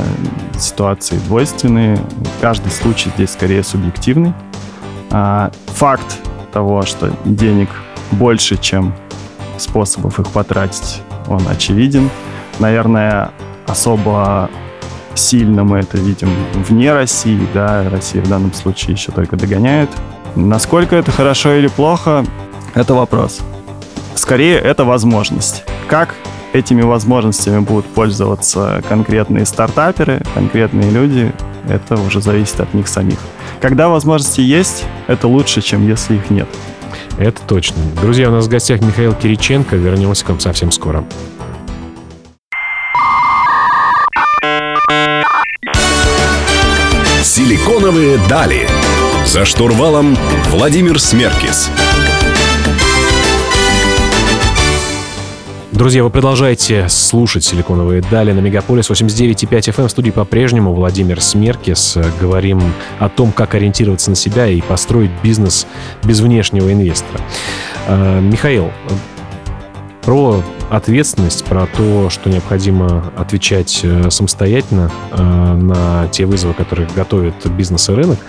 ситуации 0.59 1.17
двойственные. 1.25 1.99
Каждый 2.39 2.71
случай 2.71 3.09
здесь 3.15 3.31
скорее 3.31 3.63
субъективный. 3.63 4.31
А, 5.09 5.51
факт 5.73 6.19
того, 6.53 6.83
что 6.83 7.11
денег 7.25 7.69
больше, 8.11 8.57
чем 8.57 8.93
способов 9.57 10.19
их 10.19 10.27
потратить, 10.29 11.01
он 11.27 11.41
очевиден. 11.47 12.11
Наверное, 12.59 13.31
особо 13.65 14.51
сильно 15.15 15.63
мы 15.63 15.79
это 15.79 15.97
видим 15.97 16.29
вне 16.53 16.93
России, 16.93 17.41
да, 17.55 17.89
Россия 17.89 18.21
в 18.21 18.29
данном 18.29 18.53
случае 18.53 18.93
еще 18.93 19.11
только 19.11 19.35
догоняет. 19.35 19.89
Насколько 20.35 20.95
это 20.95 21.11
хорошо 21.11 21.53
или 21.53 21.67
плохо, 21.67 22.23
это 22.75 22.93
вопрос. 22.93 23.39
Скорее, 24.15 24.59
это 24.59 24.85
возможность. 24.85 25.63
Как 25.87 26.13
этими 26.53 26.81
возможностями 26.81 27.59
будут 27.59 27.85
пользоваться 27.87 28.83
конкретные 28.87 29.45
стартаперы, 29.45 30.21
конкретные 30.33 30.91
люди, 30.91 31.33
это 31.67 31.95
уже 31.95 32.21
зависит 32.21 32.59
от 32.59 32.73
них 32.73 32.87
самих. 32.87 33.17
Когда 33.59 33.89
возможности 33.89 34.41
есть, 34.41 34.85
это 35.07 35.27
лучше, 35.27 35.61
чем 35.61 35.87
если 35.87 36.15
их 36.15 36.29
нет. 36.29 36.47
Это 37.17 37.41
точно. 37.41 37.77
Друзья, 38.01 38.29
у 38.29 38.31
нас 38.31 38.45
в 38.45 38.49
гостях 38.49 38.81
Михаил 38.81 39.13
Кириченко. 39.13 39.75
Вернемся 39.75 40.25
к 40.25 40.29
вам 40.29 40.39
совсем 40.39 40.71
скоро. 40.71 41.03
Силиконовые 47.23 48.19
дали. 48.29 48.67
За 49.25 49.45
штурвалом 49.45 50.15
Владимир 50.51 50.99
Смеркис. 50.99 51.69
Друзья, 55.75 56.05
вы 56.05 56.09
продолжаете 56.09 56.87
слушать 56.87 57.43
«Силиконовые 57.43 58.01
дали» 58.01 58.31
на 58.31 58.39
Мегаполис 58.39 58.89
89.5 58.89 59.49
FM. 59.49 59.87
В 59.87 59.91
студии 59.91 60.09
по-прежнему 60.09 60.73
Владимир 60.73 61.19
Смеркис. 61.19 61.97
Говорим 62.21 62.61
о 62.99 63.09
том, 63.09 63.33
как 63.33 63.55
ориентироваться 63.55 64.09
на 64.09 64.15
себя 64.15 64.47
и 64.47 64.61
построить 64.61 65.11
бизнес 65.21 65.67
без 66.05 66.21
внешнего 66.21 66.71
инвестора. 66.71 67.19
А, 67.87 68.21
Михаил, 68.21 68.71
про 70.03 70.41
ответственность, 70.69 71.43
про 71.43 71.67
то, 71.67 72.09
что 72.09 72.29
необходимо 72.29 73.11
отвечать 73.17 73.81
э, 73.83 74.09
самостоятельно 74.09 74.89
э, 75.11 75.21
на 75.21 76.07
те 76.07 76.25
вызовы, 76.25 76.53
которые 76.53 76.87
готовит 76.95 77.45
бизнес 77.47 77.89
и 77.89 77.91
рынок. 77.91 78.19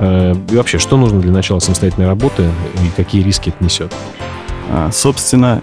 Э, 0.00 0.34
и 0.50 0.56
вообще, 0.56 0.78
что 0.78 0.96
нужно 0.96 1.20
для 1.20 1.30
начала 1.30 1.60
самостоятельной 1.60 2.08
работы 2.08 2.50
и 2.82 2.90
какие 2.96 3.22
риски 3.22 3.50
это 3.50 3.62
несет? 3.62 3.94
А, 4.70 4.90
собственно, 4.92 5.60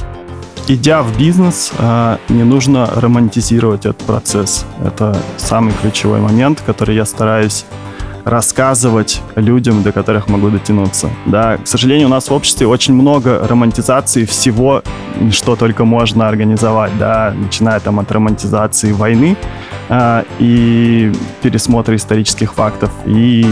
идя 0.67 1.03
в 1.03 1.17
бизнес, 1.17 1.71
а, 1.77 2.19
не 2.29 2.43
нужно 2.43 2.89
романтизировать 2.95 3.85
этот 3.85 4.03
процесс. 4.05 4.65
Это 4.83 5.17
самый 5.37 5.73
ключевой 5.81 6.19
момент, 6.19 6.61
который 6.65 6.95
я 6.95 7.05
стараюсь 7.05 7.65
рассказывать 8.25 9.21
людям, 9.35 9.83
до 9.83 9.91
которых 9.91 10.29
могу 10.29 10.49
дотянуться. 10.49 11.09
Да, 11.25 11.57
к 11.57 11.67
сожалению, 11.67 12.07
у 12.07 12.11
нас 12.11 12.29
в 12.29 12.33
обществе 12.33 12.67
очень 12.67 12.93
много 12.93 13.45
романтизации 13.45 14.25
всего, 14.25 14.81
что 15.31 15.55
только 15.55 15.83
можно 15.83 16.27
организовать, 16.27 16.97
да, 16.97 17.33
начиная 17.35 17.79
там 17.79 17.99
от 17.99 18.09
романтизации 18.11 18.93
войны 18.93 19.35
э, 19.89 20.23
и 20.39 21.11
пересмотра 21.41 21.95
исторических 21.95 22.53
фактов, 22.53 22.91
и 23.05 23.45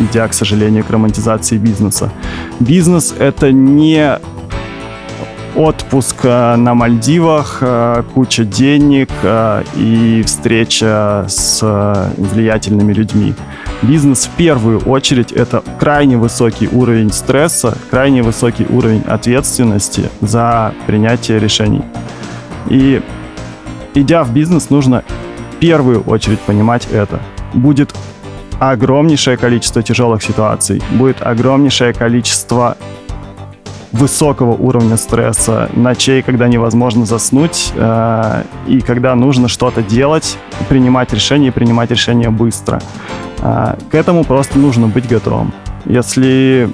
идя, 0.00 0.26
к 0.26 0.34
сожалению, 0.34 0.84
к 0.84 0.90
романтизации 0.90 1.56
бизнеса. 1.56 2.10
Бизнес— 2.58 3.14
это 3.18 3.52
не 3.52 4.18
отпуск 5.56 6.20
э, 6.24 6.56
на 6.56 6.74
Мальдивах, 6.74 7.58
э, 7.60 8.02
куча 8.14 8.44
денег 8.44 9.10
э, 9.22 9.64
и 9.76 10.22
встреча 10.24 11.26
с 11.28 12.12
влиятельными 12.16 12.92
людьми. 12.92 13.34
Бизнес 13.82 14.26
в 14.26 14.30
первую 14.30 14.80
очередь 14.80 15.32
это 15.32 15.62
крайне 15.78 16.16
высокий 16.16 16.68
уровень 16.68 17.12
стресса, 17.12 17.76
крайне 17.90 18.22
высокий 18.22 18.66
уровень 18.68 19.02
ответственности 19.02 20.10
за 20.20 20.74
принятие 20.86 21.38
решений. 21.38 21.82
И 22.68 23.00
идя 23.94 24.24
в 24.24 24.32
бизнес, 24.32 24.70
нужно 24.70 25.04
в 25.52 25.56
первую 25.56 26.02
очередь 26.02 26.40
понимать 26.40 26.88
это. 26.92 27.20
Будет 27.54 27.94
огромнейшее 28.58 29.36
количество 29.36 29.82
тяжелых 29.82 30.22
ситуаций, 30.22 30.82
будет 30.92 31.22
огромнейшее 31.22 31.92
количество 31.92 32.76
высокого 33.92 34.52
уровня 34.52 34.96
стресса, 34.96 35.70
ночей, 35.74 36.22
когда 36.22 36.48
невозможно 36.48 37.06
заснуть, 37.06 37.72
э, 37.74 38.42
и 38.66 38.80
когда 38.80 39.14
нужно 39.14 39.48
что-то 39.48 39.82
делать, 39.82 40.36
принимать 40.68 41.12
решения 41.12 41.48
и 41.48 41.50
принимать 41.50 41.90
решения 41.90 42.30
быстро. 42.30 42.80
Э, 43.40 43.76
к 43.90 43.94
этому 43.94 44.24
просто 44.24 44.58
нужно 44.58 44.88
быть 44.88 45.08
готовым. 45.08 45.52
Если 45.88 46.70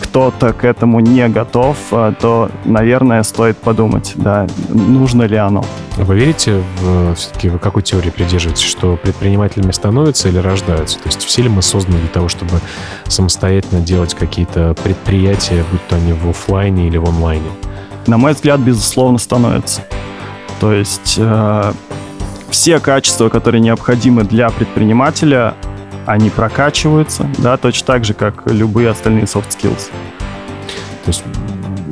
кто-то 0.00 0.52
к 0.52 0.64
этому 0.64 0.98
не 0.98 1.28
готов, 1.28 1.76
э, 1.92 2.12
то, 2.20 2.50
наверное, 2.64 3.22
стоит 3.22 3.56
подумать, 3.56 4.12
да, 4.16 4.48
нужно 4.68 5.22
ли 5.22 5.36
оно. 5.36 5.64
Вы 5.96 6.16
верите 6.16 6.60
в, 6.80 7.14
все-таки, 7.14 7.48
вы 7.48 7.60
какой 7.60 7.82
теории 7.82 8.10
придерживаетесь, 8.10 8.64
что 8.64 8.96
предпринимателями 8.96 9.70
становятся 9.70 10.28
или 10.28 10.38
рождаются? 10.38 10.98
То 10.98 11.06
есть 11.06 11.22
все 11.22 11.42
ли 11.42 11.48
мы 11.48 11.62
созданы 11.62 11.98
для 11.98 12.08
того, 12.08 12.28
чтобы 12.28 12.54
самостоятельно 13.06 13.80
делать 13.80 14.14
какие-то 14.14 14.74
предприятия, 14.82 15.64
будь 15.70 15.86
то 15.86 15.94
они 15.94 16.12
в 16.12 16.28
офлайне 16.28 16.88
или 16.88 16.96
в 16.96 17.08
онлайне? 17.08 17.50
На 18.08 18.18
мой 18.18 18.32
взгляд, 18.32 18.58
безусловно, 18.58 19.18
становятся. 19.18 19.82
То 20.58 20.72
есть 20.72 21.14
э, 21.16 21.72
все 22.50 22.80
качества, 22.80 23.28
которые 23.28 23.60
необходимы 23.60 24.24
для 24.24 24.50
предпринимателя, 24.50 25.54
они 26.06 26.30
прокачиваются, 26.30 27.28
да, 27.38 27.56
точно 27.56 27.86
так 27.86 28.04
же, 28.04 28.14
как 28.14 28.46
любые 28.46 28.90
остальные 28.90 29.24
soft 29.24 29.50
skills. 29.50 29.90
То 31.04 31.08
есть 31.08 31.24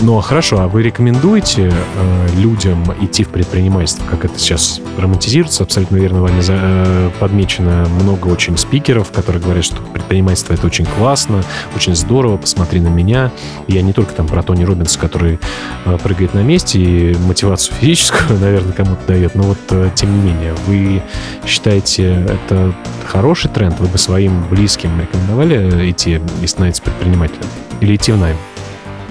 ну, 0.03 0.19
а 0.19 0.23
хорошо, 0.23 0.61
а 0.61 0.69
вы 0.69 0.83
рекомендуете 0.83 1.71
э, 1.73 2.29
людям 2.39 2.85
идти 3.01 3.25
в 3.25 3.29
предпринимательство, 3.29 4.05
как 4.07 4.25
это 4.25 4.39
сейчас 4.39 4.81
романтизируется, 4.97 5.63
абсолютно 5.63 5.97
верно 5.97 6.23
вами 6.23 6.41
за, 6.41 6.55
э, 6.57 7.11
подмечено 7.19 7.87
много 8.01 8.29
очень 8.29 8.57
спикеров, 8.57 9.11
которые 9.13 9.43
говорят, 9.43 9.65
что 9.65 9.77
предпринимательство 9.83 10.55
это 10.55 10.67
очень 10.67 10.87
классно, 10.87 11.45
очень 11.77 11.95
здорово, 11.95 12.37
посмотри 12.37 12.81
на 12.81 12.89
меня. 12.89 13.31
Я 13.69 13.83
не 13.83 13.93
только 13.93 14.15
там 14.15 14.27
про 14.27 14.43
Тони 14.43 14.65
Робинса, 14.65 14.99
который 14.99 15.39
э, 15.85 15.99
прыгает 16.03 16.35
на 16.35 16.43
месте 16.43 16.81
и 16.81 17.15
мотивацию 17.17 17.75
физическую, 17.77 18.39
наверное, 18.41 18.73
кому-то 18.73 19.07
дает, 19.07 19.35
но 19.35 19.43
вот 19.43 19.59
э, 19.71 19.91
тем 19.95 20.17
не 20.17 20.31
менее, 20.33 20.55
вы 20.67 21.03
считаете 21.47 22.27
это 22.29 22.75
хороший 23.07 23.51
тренд? 23.51 23.79
Вы 23.79 23.87
бы 23.87 23.99
своим 23.99 24.45
близким 24.49 24.99
рекомендовали 25.01 25.91
идти 25.91 26.21
и 26.43 26.47
становиться 26.47 26.83
предпринимателем? 26.83 27.47
Или 27.81 27.97
идти 27.97 28.13
в 28.13 28.19
найм? 28.19 28.37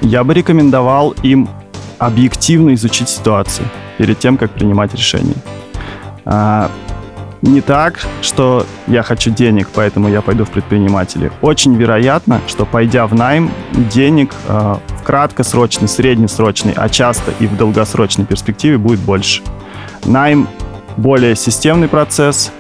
Я 0.02 0.24
бы 0.24 0.34
рекомендовал 0.34 1.12
им 1.24 1.50
объективно 1.98 2.74
изучить 2.74 3.10
ситуацию 3.10 3.68
перед 3.98 4.20
тем, 4.20 4.38
как 4.38 4.52
принимать 4.52 4.94
решение. 4.94 5.36
А, 6.26 6.72
не 7.42 7.62
так, 7.62 8.00
что 8.22 8.66
я 8.88 9.02
хочу 9.02 9.32
денег, 9.32 9.70
поэтому 9.74 10.10
я 10.10 10.22
пойду 10.22 10.46
в 10.46 10.50
предприниматели. 10.50 11.32
Очень 11.42 11.76
вероятно, 11.76 12.42
что 12.48 12.66
пойдя 12.66 13.08
в 13.08 13.16
найм, 13.16 13.52
денег 13.72 14.34
э, 14.48 14.76
в 14.88 15.04
краткосрочной, 15.04 15.88
среднесрочной, 15.88 16.74
а 16.76 16.90
часто 16.90 17.32
и 17.40 17.48
в 17.48 17.56
долгосрочной 17.56 18.26
перспективе 18.26 18.78
будет 18.78 19.00
больше. 19.00 19.42
Найм 20.06 20.50
более 20.98 21.36
системный 21.36 21.88
процесс, 21.88 22.52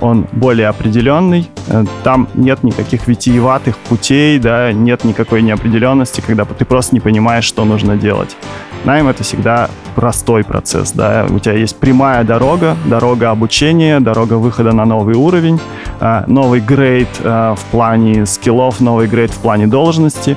он 0.00 0.26
более 0.32 0.68
определенный, 0.68 1.48
э, 1.68 1.84
там 2.04 2.28
нет 2.34 2.62
никаких 2.62 3.06
витиеватых 3.06 3.76
путей, 3.78 4.38
да, 4.38 4.72
нет 4.72 5.04
никакой 5.04 5.42
неопределенности, 5.42 6.22
когда 6.26 6.44
ты 6.44 6.64
просто 6.64 6.94
не 6.94 7.00
понимаешь, 7.00 7.44
что 7.44 7.64
нужно 7.64 7.96
делать. 7.96 8.36
Найм— 8.84 9.08
это 9.08 9.24
всегда 9.24 9.68
простой 9.94 10.44
процесс, 10.44 10.92
да, 10.92 11.26
у 11.28 11.38
тебя 11.38 11.54
есть 11.54 11.76
прямая 11.76 12.24
дорога, 12.24 12.76
дорога 12.84 13.30
обучения, 13.30 14.00
дорога 14.00 14.34
выхода 14.34 14.72
на 14.72 14.84
новый 14.84 15.14
уровень, 15.14 15.58
э, 16.00 16.24
новый 16.26 16.60
грейд 16.60 17.08
э, 17.20 17.54
в 17.56 17.64
плане 17.70 18.26
скиллов, 18.26 18.80
новый 18.80 19.08
грейд 19.08 19.30
в 19.30 19.38
плане 19.38 19.66
должности. 19.66 20.36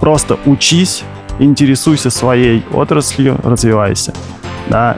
Просто 0.00 0.38
учись, 0.46 1.04
интересуйся 1.38 2.08
своей 2.08 2.64
отраслью, 2.72 3.38
развивайся. 3.44 4.14
Да. 4.68 4.96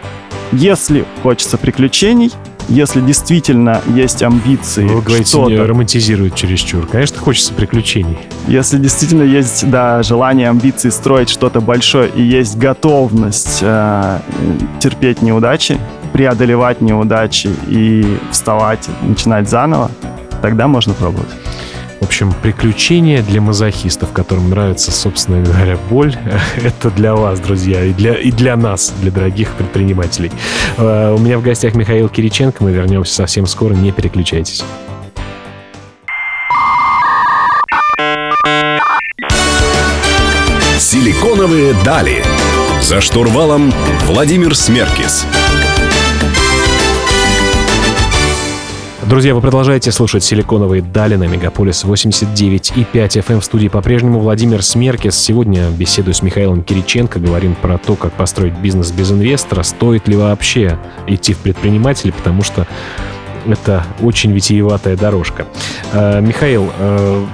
Если 0.53 1.05
хочется 1.25 1.59
приключений, 1.59 2.31
если 2.69 3.01
действительно 3.01 3.81
есть 3.87 4.23
амбиции 4.23 4.87
Вы 4.87 5.03
говорите, 5.03 5.41
не 5.43 5.57
романтизирует 5.57 6.35
чересчур. 6.35 6.87
Конечно, 6.87 7.19
хочется 7.19 7.53
приключений. 7.55 8.19
Если 8.49 8.79
действительно 8.79 9.23
есть, 9.23 9.69
да, 9.71 10.03
желание, 10.03 10.49
амбиции 10.49 10.91
строить 10.91 11.29
что-то 11.29 11.61
большое 11.61 12.11
и 12.11 12.23
есть 12.23 12.57
готовность 12.57 13.59
э, 13.63 14.19
терпеть 14.81 15.23
неудачи, 15.23 15.79
преодолевать 16.13 16.81
неудачи 16.81 17.51
и 17.69 18.19
вставать, 18.31 18.89
начинать 19.03 19.49
заново, 19.49 19.91
тогда 20.43 20.67
можно 20.67 20.95
пробовать. 20.95 21.29
В 22.01 22.05
общем, 22.05 22.33
приключения 22.43 23.23
для 23.23 23.41
мазохистов, 23.41 24.13
которым 24.13 24.51
нравится, 24.51 24.93
собственно 24.93 25.43
говоря, 25.43 25.79
боль. 25.89 26.15
Это 26.63 26.91
для 26.91 27.15
вас, 27.15 27.41
друзья, 27.41 27.83
и 27.85 27.93
для, 27.93 28.15
и 28.15 28.31
для 28.31 28.57
нас, 28.57 28.93
для 29.01 29.11
дорогих 29.11 29.53
предпринимателей. 29.53 30.31
Э, 30.77 31.15
у 31.17 31.19
меня 31.19 31.39
в 31.39 31.43
гостях 31.43 31.75
Михаил 31.75 32.09
Кириченко. 32.09 32.63
Мы 32.63 32.73
вернемся 32.73 33.15
совсем 33.15 33.47
скоро. 33.47 33.75
Не 33.75 33.93
переключайтесь. 33.93 34.63
Силиконовые 40.79 41.75
дали. 41.85 42.23
За 42.83 43.01
штурвалом 43.01 43.73
Владимир 44.07 44.55
Смеркис. 44.55 45.27
Друзья, 49.09 49.37
вы 49.37 49.41
продолжаете 49.41 49.93
слушать 49.93 50.25
«Силиконовые 50.25 50.83
дали» 50.83 51.15
на 51.15 51.29
Мегаполис 51.29 51.85
89 51.85 52.73
и 52.75 52.83
5 52.83 53.19
FM. 53.19 53.39
В 53.39 53.45
студии 53.45 53.69
по-прежнему 53.69 54.19
Владимир 54.19 54.65
Смеркис. 54.65 55.17
Сегодня 55.17 55.71
беседую 55.71 56.13
с 56.13 56.23
Михаилом 56.23 56.65
Кириченко. 56.65 57.21
Говорим 57.21 57.55
про 57.55 57.79
то, 57.79 57.95
как 57.95 58.13
построить 58.15 58.59
бизнес 58.59 58.91
без 58.91 59.13
инвестора. 59.13 59.63
Стоит 59.63 60.09
ли 60.09 60.17
вообще 60.17 60.77
идти 61.07 61.35
в 61.35 61.39
предприниматели, 61.39 62.11
потому 62.11 62.43
что 62.43 62.67
это 63.47 63.85
очень 64.01 64.33
витиеватая 64.33 64.97
дорожка. 64.97 65.47
Э, 65.93 66.21
Михаил, 66.21 66.73
э, 66.77 67.27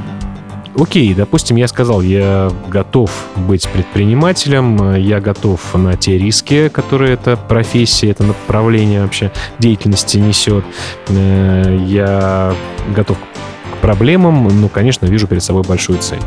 окей, 0.78 1.14
допустим, 1.14 1.56
я 1.56 1.68
сказал, 1.68 2.00
я 2.02 2.50
готов 2.68 3.10
быть 3.36 3.68
предпринимателем, 3.68 4.94
я 4.96 5.20
готов 5.20 5.60
на 5.74 5.96
те 5.96 6.18
риски, 6.18 6.68
которые 6.68 7.14
эта 7.14 7.36
профессия, 7.36 8.10
это 8.10 8.24
направление 8.24 9.02
вообще 9.02 9.32
деятельности 9.58 10.18
несет. 10.18 10.64
Э, 11.08 11.78
я 11.86 12.54
готов 12.94 13.18
к 13.18 13.76
проблемам, 13.82 14.48
ну, 14.60 14.68
конечно, 14.68 15.06
вижу 15.06 15.26
перед 15.26 15.42
собой 15.42 15.62
большую 15.62 15.98
цель. 15.98 16.20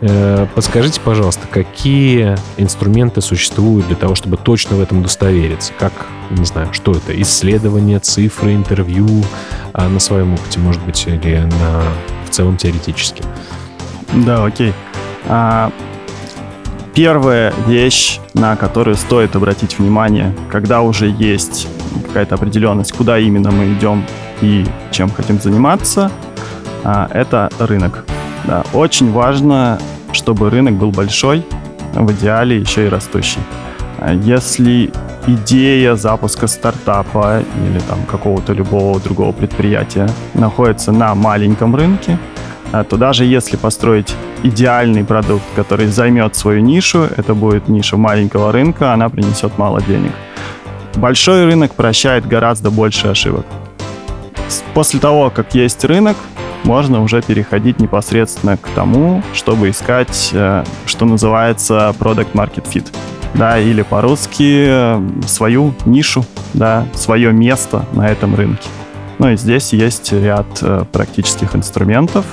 Э, 0.00 0.46
подскажите, 0.54 1.00
пожалуйста, 1.00 1.46
какие 1.50 2.36
инструменты 2.56 3.20
существуют 3.20 3.86
для 3.86 3.96
того, 3.96 4.14
чтобы 4.14 4.36
точно 4.36 4.76
в 4.76 4.80
этом 4.80 5.00
удостовериться? 5.00 5.72
Как, 5.78 5.92
не 6.30 6.44
знаю, 6.44 6.72
что 6.72 6.92
это? 6.92 7.20
Исследования, 7.20 8.00
цифры, 8.00 8.54
интервью 8.54 9.24
а 9.74 9.88
на 9.88 10.00
своем 10.00 10.34
опыте, 10.34 10.58
может 10.58 10.82
быть, 10.82 11.06
или 11.06 11.48
на, 11.60 11.82
в 12.26 12.30
целом 12.30 12.56
теоретически? 12.56 13.22
Да, 14.14 14.44
окей. 14.44 14.72
А, 15.26 15.72
первая 16.94 17.52
вещь, 17.66 18.20
на 18.34 18.56
которую 18.56 18.96
стоит 18.96 19.34
обратить 19.36 19.78
внимание, 19.78 20.34
когда 20.50 20.82
уже 20.82 21.08
есть 21.08 21.68
какая-то 22.06 22.34
определенность, 22.34 22.92
куда 22.92 23.18
именно 23.18 23.50
мы 23.50 23.72
идем 23.72 24.04
и 24.42 24.66
чем 24.90 25.10
хотим 25.10 25.40
заниматься, 25.40 26.10
а, 26.84 27.08
это 27.12 27.50
рынок. 27.58 28.04
Да, 28.44 28.64
очень 28.74 29.12
важно, 29.12 29.78
чтобы 30.12 30.50
рынок 30.50 30.74
был 30.74 30.90
большой, 30.90 31.44
в 31.94 32.10
идеале 32.12 32.58
еще 32.58 32.86
и 32.86 32.88
растущий. 32.88 33.40
А 33.98 34.12
если 34.12 34.92
идея 35.26 35.94
запуска 35.94 36.48
стартапа 36.48 37.42
или 37.64 37.78
там 37.88 38.00
какого-то 38.10 38.52
любого 38.52 38.98
другого 39.00 39.32
предприятия 39.32 40.08
находится 40.34 40.90
на 40.90 41.14
маленьком 41.14 41.76
рынке, 41.76 42.18
то 42.72 42.96
даже 42.96 43.24
если 43.24 43.56
построить 43.56 44.14
идеальный 44.42 45.04
продукт, 45.04 45.44
который 45.54 45.86
займет 45.86 46.36
свою 46.36 46.60
нишу, 46.60 47.06
это 47.16 47.34
будет 47.34 47.68
ниша 47.68 47.96
маленького 47.96 48.50
рынка, 48.50 48.92
она 48.92 49.08
принесет 49.08 49.58
мало 49.58 49.82
денег. 49.82 50.12
Большой 50.94 51.44
рынок 51.44 51.74
прощает 51.74 52.26
гораздо 52.26 52.70
больше 52.70 53.08
ошибок. 53.08 53.46
После 54.74 55.00
того, 55.00 55.30
как 55.30 55.54
есть 55.54 55.84
рынок, 55.84 56.16
можно 56.64 57.02
уже 57.02 57.22
переходить 57.22 57.80
непосредственно 57.80 58.56
к 58.56 58.68
тому, 58.74 59.22
чтобы 59.34 59.70
искать, 59.70 60.30
э, 60.32 60.64
что 60.86 61.04
называется 61.04 61.94
Product 61.98 62.32
Market 62.32 62.64
Fit. 62.72 62.86
Да, 63.34 63.58
или 63.58 63.82
по-русски 63.82 64.66
э, 64.68 65.02
свою 65.26 65.74
нишу, 65.86 66.24
да, 66.54 66.86
свое 66.94 67.32
место 67.32 67.84
на 67.92 68.08
этом 68.08 68.34
рынке. 68.34 68.68
Ну 69.18 69.30
и 69.30 69.36
здесь 69.36 69.72
есть 69.72 70.12
ряд 70.12 70.46
э, 70.60 70.84
практических 70.92 71.56
инструментов, 71.56 72.26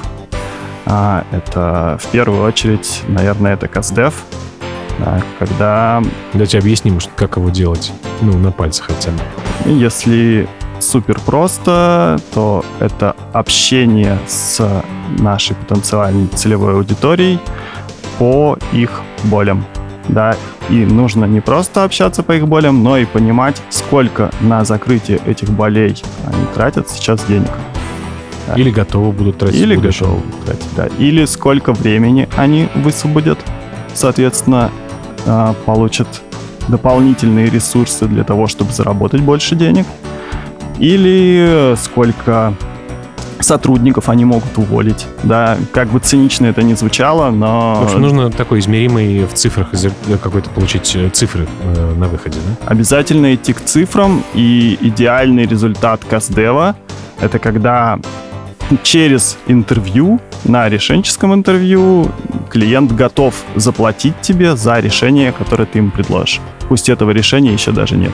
а, 0.89 1.23
это 1.31 1.99
в 2.01 2.07
первую 2.07 2.43
очередь, 2.43 3.03
наверное, 3.07 3.53
это 3.53 3.67
CastDev, 3.67 4.13
да, 4.99 5.21
когда... 5.37 6.01
Давайте 6.33 6.57
объясним, 6.57 6.99
как 7.15 7.37
его 7.37 7.49
делать, 7.49 7.93
ну, 8.21 8.37
на 8.37 8.51
пальцах 8.51 8.87
хотя 8.87 9.11
бы. 9.11 9.19
Если 9.71 10.49
супер 10.79 11.19
просто, 11.25 12.19
то 12.33 12.65
это 12.79 13.15
общение 13.33 14.17
с 14.27 14.83
нашей 15.19 15.55
потенциальной 15.55 16.27
целевой 16.27 16.73
аудиторией 16.73 17.39
по 18.17 18.57
их 18.73 19.01
болям. 19.25 19.65
Да, 20.07 20.35
и 20.69 20.85
нужно 20.85 21.25
не 21.25 21.39
просто 21.39 21.83
общаться 21.83 22.23
по 22.23 22.31
их 22.31 22.47
болям, 22.47 22.83
но 22.83 22.97
и 22.97 23.05
понимать, 23.05 23.61
сколько 23.69 24.31
на 24.41 24.65
закрытие 24.65 25.19
этих 25.27 25.51
болей 25.51 26.01
они 26.25 26.45
тратят 26.55 26.89
сейчас 26.89 27.23
денег. 27.25 27.51
Да. 28.49 28.59
Или 28.59 28.71
готовы 28.71 29.11
будут 29.11 29.37
тратить 29.37 29.61
Или 29.61 29.75
готовы 29.75 30.21
тратить, 30.45 30.67
да. 30.75 30.87
Или 30.97 31.25
сколько 31.25 31.73
времени 31.73 32.27
они 32.35 32.67
высвободят, 32.75 33.39
соответственно, 33.93 34.71
а, 35.25 35.53
получат 35.65 36.07
дополнительные 36.67 37.49
ресурсы 37.49 38.07
для 38.07 38.23
того, 38.23 38.47
чтобы 38.47 38.71
заработать 38.73 39.21
больше 39.21 39.55
денег. 39.55 39.85
Или 40.79 41.75
сколько 41.77 42.53
сотрудников 43.39 44.09
они 44.09 44.25
могут 44.25 44.57
уволить. 44.57 45.07
Да, 45.23 45.57
как 45.71 45.89
бы 45.89 45.99
цинично 45.99 46.47
это 46.47 46.61
ни 46.61 46.73
звучало, 46.73 47.31
но... 47.31 47.75
В 47.81 47.83
общем, 47.85 48.01
нужно 48.01 48.31
такой 48.31 48.59
измеримый 48.59 49.25
в 49.25 49.33
цифрах 49.33 49.69
какой-то 50.21 50.49
получить 50.49 50.95
э, 50.95 51.09
цифры 51.09 51.47
э, 51.63 51.93
на 51.95 52.07
выходе, 52.07 52.37
да? 52.45 52.67
Обязательно 52.67 53.33
идти 53.33 53.53
к 53.53 53.61
цифрам, 53.61 54.23
и 54.33 54.77
идеальный 54.81 55.45
результат 55.45 56.01
Каздева— 56.09 56.75
это 57.21 57.39
когда 57.39 57.99
через 58.83 59.37
интервью, 59.47 60.19
на 60.43 60.69
решенческом 60.69 61.33
интервью, 61.33 62.11
клиент 62.49 62.91
готов 62.91 63.35
заплатить 63.55 64.19
тебе 64.21 64.55
за 64.55 64.79
решение, 64.79 65.31
которое 65.31 65.65
ты 65.65 65.79
ему 65.79 65.91
предложишь. 65.91 66.41
Пусть 66.67 66.89
этого 66.89 67.11
решения 67.11 67.53
еще 67.53 67.71
даже 67.71 67.95
нет. 67.95 68.11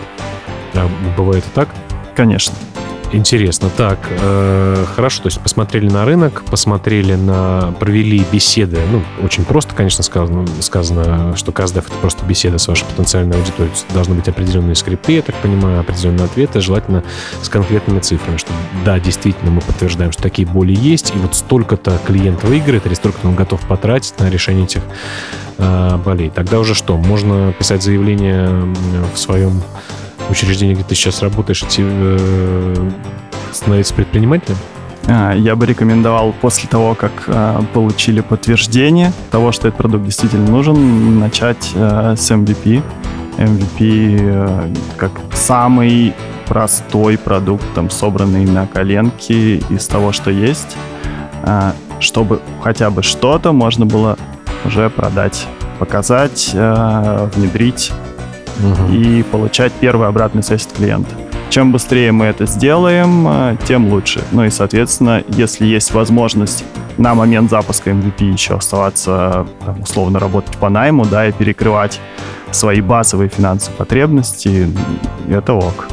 А 0.73 0.89
бывает 1.17 1.43
и 1.45 1.49
так? 1.53 1.69
Конечно. 2.15 2.55
Интересно. 3.11 3.69
Так, 3.75 3.99
э, 4.09 4.85
хорошо, 4.95 5.23
то 5.23 5.27
есть 5.27 5.39
посмотрели 5.39 5.89
на 5.89 6.05
рынок, 6.05 6.43
посмотрели 6.49 7.15
на... 7.15 7.73
провели 7.79 8.25
беседы. 8.31 8.79
Ну, 8.91 9.01
очень 9.23 9.45
просто, 9.45 9.73
конечно, 9.73 10.03
сказано, 10.03 10.45
сказано 10.59 11.35
что 11.35 11.51
КАЗДЕФ— 11.51 11.87
это 11.87 11.97
просто 11.97 12.25
беседа 12.25 12.57
с 12.57 12.67
вашей 12.67 12.85
потенциальной 12.85 13.37
аудиторией. 13.37 13.73
Должны 13.93 14.15
быть 14.15 14.27
определенные 14.27 14.75
скрипты, 14.75 15.13
я 15.13 15.21
так 15.21 15.35
понимаю, 15.35 15.79
определенные 15.79 16.25
ответы, 16.25 16.59
желательно 16.59 17.03
с 17.41 17.47
конкретными 17.47 17.99
цифрами, 17.99 18.37
что 18.37 18.51
да, 18.83 18.99
действительно, 18.99 19.51
мы 19.51 19.61
подтверждаем, 19.61 20.11
что 20.11 20.21
такие 20.21 20.47
боли 20.47 20.73
есть, 20.73 21.13
и 21.15 21.17
вот 21.17 21.35
столько-то 21.35 21.99
клиент 22.05 22.43
выиграет, 22.43 22.85
или 22.85 22.95
столько-то 22.95 23.27
он 23.27 23.35
готов 23.35 23.61
потратить 23.67 24.19
на 24.19 24.29
решение 24.29 24.65
этих 24.65 24.81
э, 25.57 25.97
болей. 25.97 26.29
Тогда 26.29 26.59
уже 26.59 26.75
что? 26.75 26.97
Можно 26.97 27.53
писать 27.53 27.81
заявление 27.81 28.49
в 29.13 29.17
своем 29.17 29.61
учреждении, 30.29 30.73
где 30.73 30.83
ты 30.83 30.95
сейчас 30.95 31.21
работаешь, 31.21 31.63
э, 31.77 32.91
становиться 33.51 33.93
предпринимателем? 33.93 34.57
А, 35.07 35.33
я 35.33 35.55
бы 35.55 35.65
рекомендовал 35.65 36.33
после 36.41 36.67
того, 36.67 36.95
как 36.95 37.25
э, 37.27 37.61
получили 37.73 38.21
подтверждение 38.21 39.11
того, 39.31 39.51
что 39.51 39.67
этот 39.67 39.77
продукт 39.77 40.05
действительно 40.05 40.49
нужен, 40.49 41.19
начать 41.19 41.71
э, 41.75 42.15
с 42.17 42.31
MVP. 42.31 42.81
MVP 43.37 44.17
э, 44.19 44.73
как 44.97 45.11
самый 45.33 46.13
простой 46.47 47.17
продукт, 47.17 47.63
там, 47.75 47.89
собранный 47.89 48.45
на 48.45 48.67
коленке 48.67 49.57
из 49.57 49.85
того, 49.87 50.11
что 50.11 50.31
есть, 50.31 50.75
э, 51.43 51.71
чтобы 51.99 52.41
хотя 52.63 52.89
бы 52.89 53.03
что-то 53.03 53.51
можно 53.51 53.85
было 53.85 54.17
уже 54.63 54.89
продать, 54.89 55.47
показать, 55.79 56.51
э, 56.53 57.29
внедрить 57.35 57.91
угу. 58.59 58.93
и 58.93 59.23
получать 59.23 59.71
первую 59.73 60.07
обратную 60.07 60.43
связь 60.43 60.65
от 60.65 60.73
клиента. 60.73 61.15
Чем 61.49 61.71
быстрее 61.71 62.11
мы 62.11 62.25
это 62.25 62.45
сделаем, 62.45 63.27
э, 63.27 63.57
тем 63.67 63.89
лучше. 63.89 64.21
Ну 64.31 64.43
и, 64.45 64.49
соответственно, 64.49 65.23
если 65.29 65.65
есть 65.65 65.93
возможность 65.93 66.65
на 66.97 67.13
момент 67.13 67.49
запуска 67.49 67.91
MVP 67.91 68.31
еще 68.31 68.55
оставаться, 68.55 69.47
там, 69.65 69.81
условно, 69.81 70.19
работать 70.19 70.57
по 70.57 70.69
найму, 70.69 71.05
да, 71.05 71.27
и 71.27 71.31
перекрывать 71.31 71.99
свои 72.51 72.81
базовые 72.81 73.29
финансовые 73.29 73.77
потребности, 73.77 74.69
это 75.29 75.53
ок. 75.53 75.87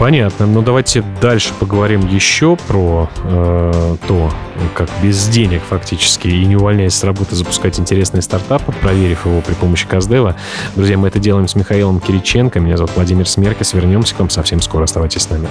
Понятно. 0.00 0.46
Ну 0.46 0.62
давайте 0.62 1.04
дальше 1.20 1.52
поговорим 1.60 2.08
еще 2.08 2.56
про 2.56 3.10
э, 3.22 3.96
то, 4.08 4.32
как 4.72 4.88
без 5.02 5.28
денег 5.28 5.60
фактически 5.68 6.26
и 6.26 6.46
не 6.46 6.56
увольняясь 6.56 6.94
с 6.94 7.04
работы 7.04 7.36
запускать 7.36 7.78
интересные 7.78 8.22
стартапы, 8.22 8.72
проверив 8.72 9.26
его 9.26 9.42
при 9.42 9.52
помощи 9.52 9.86
Каздева. 9.86 10.36
Друзья, 10.74 10.96
мы 10.96 11.08
это 11.08 11.18
делаем 11.18 11.46
с 11.46 11.54
Михаилом 11.54 12.00
Кириченко. 12.00 12.60
Меня 12.60 12.78
зовут 12.78 12.92
Владимир 12.96 13.28
Смеркис. 13.28 13.74
Вернемся 13.74 14.14
к 14.14 14.20
вам 14.20 14.30
совсем 14.30 14.62
скоро. 14.62 14.84
Оставайтесь 14.84 15.20
с 15.20 15.28
нами. 15.28 15.48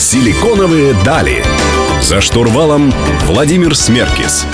Силиконовые 0.00 0.92
дали. 1.04 1.44
За 2.02 2.20
штурвалом 2.20 2.92
Владимир 3.28 3.76
Смеркис. 3.76 4.44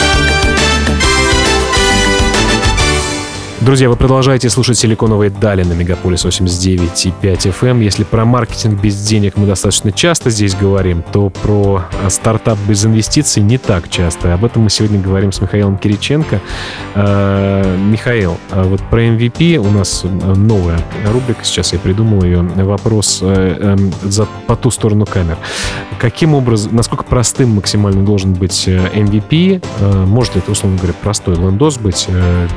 Друзья, 3.60 3.90
вы 3.90 3.96
продолжаете 3.96 4.48
слушать 4.48 4.78
«Силиконовые 4.78 5.28
дали» 5.28 5.64
на 5.64 5.74
Мегаполис 5.74 6.24
89,5 6.24 7.12
FM. 7.20 7.68
Эм. 7.68 7.80
Если 7.82 8.04
про 8.04 8.24
маркетинг 8.24 8.80
без 8.80 8.96
денег 9.02 9.36
мы 9.36 9.46
достаточно 9.46 9.92
часто 9.92 10.30
здесь 10.30 10.54
говорим, 10.54 11.04
то 11.12 11.28
про 11.28 11.82
э, 12.02 12.08
стартап 12.08 12.58
без 12.66 12.86
инвестиций 12.86 13.42
не 13.42 13.58
так 13.58 13.90
часто. 13.90 14.32
Об 14.32 14.46
этом 14.46 14.62
мы 14.62 14.70
сегодня 14.70 14.98
говорим 14.98 15.30
с 15.30 15.42
Михаилом 15.42 15.76
Кириченко. 15.76 16.40
Э, 16.94 17.76
Михаил, 17.76 18.38
а 18.50 18.64
вот 18.64 18.80
про 18.84 19.04
MVP 19.04 19.58
у 19.58 19.70
нас 19.70 20.04
новая 20.04 20.80
рубрика, 21.12 21.44
сейчас 21.44 21.74
я 21.74 21.78
придумал 21.78 22.24
ее. 22.24 22.40
Вопрос 22.40 23.18
э, 23.20 23.58
эм, 23.60 23.92
за, 24.02 24.26
по 24.46 24.56
ту 24.56 24.70
сторону 24.70 25.04
камер. 25.04 25.36
Каким 25.98 26.32
образом, 26.32 26.74
насколько 26.74 27.04
простым 27.04 27.56
максимально 27.56 28.06
должен 28.06 28.32
быть 28.32 28.66
MVP? 28.66 29.62
Может 30.06 30.36
ли 30.36 30.40
это, 30.40 30.52
условно 30.52 30.78
говоря, 30.78 30.94
простой 31.02 31.36
лендос 31.36 31.76
быть 31.76 32.08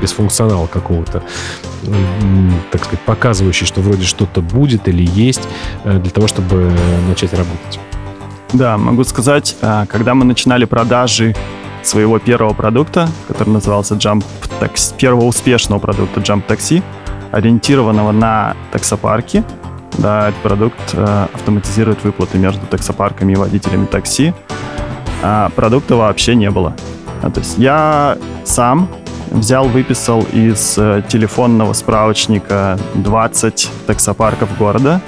без 0.01 0.13
функционала 0.13 0.67
какого 0.67 0.92
какого-то, 0.93 1.23
так 2.71 2.83
сказать, 2.83 2.99
показывающий, 3.01 3.65
что 3.65 3.81
вроде 3.81 4.03
что-то 4.03 4.41
будет 4.41 4.87
или 4.87 5.03
есть, 5.03 5.47
э, 5.83 5.99
для 5.99 6.11
того, 6.11 6.27
чтобы 6.27 6.71
начать 7.07 7.33
работать. 7.33 7.79
Да, 8.53 8.77
могу 8.77 9.03
сказать, 9.03 9.55
э, 9.61 9.85
когда 9.89 10.13
мы 10.13 10.25
начинали 10.25 10.65
продажи 10.65 11.35
своего 11.81 12.19
первого 12.19 12.53
продукта, 12.53 13.09
который 13.27 13.49
назывался 13.49 13.95
Jump 13.95 14.23
Taxi, 14.59 14.95
первого 14.97 15.25
успешного 15.25 15.79
продукта 15.79 16.21
Jump 16.21 16.43
Taxi, 16.47 16.81
ориентированного 17.31 18.11
на 18.11 18.55
таксопарки, 18.71 19.43
да, 19.97 20.29
этот 20.29 20.41
продукт 20.41 20.79
э, 20.93 21.27
автоматизирует 21.33 22.03
выплаты 22.03 22.37
между 22.37 22.65
таксопарками 22.65 23.33
и 23.33 23.35
водителями 23.35 23.85
такси. 23.85 24.33
А 25.21 25.49
продукта 25.55 25.95
вообще 25.95 26.35
не 26.35 26.49
было. 26.49 26.75
А, 27.21 27.29
то 27.29 27.39
есть 27.39 27.57
я 27.57 28.17
сам 28.43 28.89
взял, 29.33 29.67
выписал 29.67 30.25
из 30.31 30.75
э, 30.77 31.01
телефонного 31.07 31.73
справочника 31.73 32.77
20 32.93 33.69
таксопарков 33.87 34.57
города, 34.57 35.01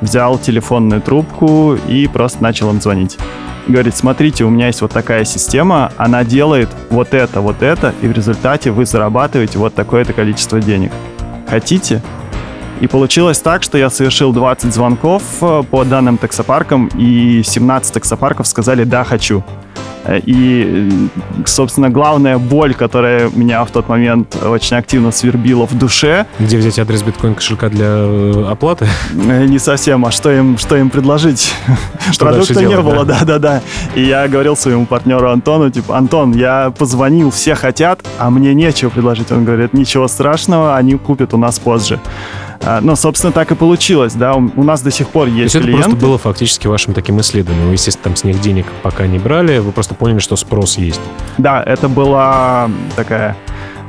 взял 0.00 0.38
телефонную 0.38 1.02
трубку 1.02 1.76
и 1.88 2.06
просто 2.06 2.42
начал 2.42 2.70
им 2.70 2.80
звонить. 2.80 3.18
Говорит, 3.66 3.96
смотрите, 3.96 4.44
у 4.44 4.50
меня 4.50 4.68
есть 4.68 4.82
вот 4.82 4.92
такая 4.92 5.24
система, 5.24 5.92
она 5.96 6.24
делает 6.24 6.68
вот 6.90 7.14
это, 7.14 7.40
вот 7.40 7.62
это, 7.62 7.94
и 8.02 8.06
в 8.06 8.12
результате 8.12 8.70
вы 8.70 8.84
зарабатываете 8.84 9.58
вот 9.58 9.74
такое-то 9.74 10.12
количество 10.12 10.60
денег. 10.60 10.92
Хотите? 11.48 12.02
И 12.80 12.86
получилось 12.86 13.38
так, 13.38 13.62
что 13.62 13.78
я 13.78 13.88
совершил 13.88 14.32
20 14.32 14.72
звонков 14.72 15.22
э, 15.40 15.62
по 15.70 15.84
данным 15.84 16.18
таксопаркам, 16.18 16.88
и 16.88 17.42
17 17.42 17.94
таксопарков 17.94 18.46
сказали 18.46 18.84
«да, 18.84 19.04
хочу». 19.04 19.42
И, 20.24 21.08
собственно, 21.46 21.90
главная 21.90 22.38
боль, 22.38 22.74
которая 22.74 23.30
меня 23.30 23.64
в 23.64 23.70
тот 23.70 23.88
момент 23.88 24.36
очень 24.42 24.76
активно 24.76 25.12
свербила 25.12 25.66
в 25.66 25.76
душе. 25.78 26.26
Где 26.38 26.58
взять 26.58 26.78
адрес 26.78 27.02
биткоин 27.02 27.34
кошелька 27.34 27.68
для 27.68 27.86
э, 27.86 28.46
оплаты? 28.50 28.86
Э, 29.12 29.44
не 29.44 29.58
совсем, 29.58 30.04
а 30.04 30.10
что 30.10 30.30
им, 30.30 30.58
что 30.58 30.76
им 30.76 30.90
предложить? 30.90 31.54
Что 32.12 32.26
Продукта 32.26 32.60
не 32.60 32.68
делать, 32.68 32.84
было, 32.84 33.04
да-да-да. 33.04 33.62
И 33.94 34.02
я 34.04 34.28
говорил 34.28 34.56
своему 34.56 34.84
партнеру 34.86 35.30
Антону, 35.30 35.70
типа, 35.70 35.96
Антон, 35.96 36.32
я 36.32 36.72
позвонил, 36.76 37.30
все 37.30 37.54
хотят, 37.54 38.00
а 38.18 38.30
мне 38.30 38.52
нечего 38.54 38.90
предложить. 38.90 39.32
Он 39.32 39.44
говорит, 39.44 39.72
ничего 39.72 40.06
страшного, 40.06 40.76
они 40.76 40.96
купят 40.96 41.32
у 41.32 41.38
нас 41.38 41.58
позже. 41.58 41.98
А, 42.62 42.80
ну, 42.80 42.96
собственно, 42.96 43.32
так 43.32 43.50
и 43.50 43.54
получилось, 43.54 44.14
да, 44.14 44.34
у 44.34 44.62
нас 44.62 44.82
до 44.82 44.90
сих 44.90 45.08
пор 45.08 45.28
есть 45.28 45.52
То 45.52 45.58
есть 45.58 45.66
клиенты. 45.66 45.80
это 45.80 45.90
просто 45.90 46.06
было 46.06 46.18
фактически 46.18 46.66
вашим 46.66 46.94
таким 46.94 47.20
исследованием. 47.20 47.68
Вы, 47.68 47.74
естественно, 47.74 48.04
там 48.04 48.16
с 48.16 48.24
них 48.24 48.40
денег 48.40 48.66
пока 48.82 49.06
не 49.06 49.18
брали, 49.18 49.58
вы 49.58 49.72
просто 49.72 49.94
поняли, 49.94 50.18
что 50.18 50.36
спрос 50.36 50.78
есть. 50.78 51.00
Да, 51.38 51.62
это 51.62 51.88
была 51.88 52.70
такая 52.96 53.36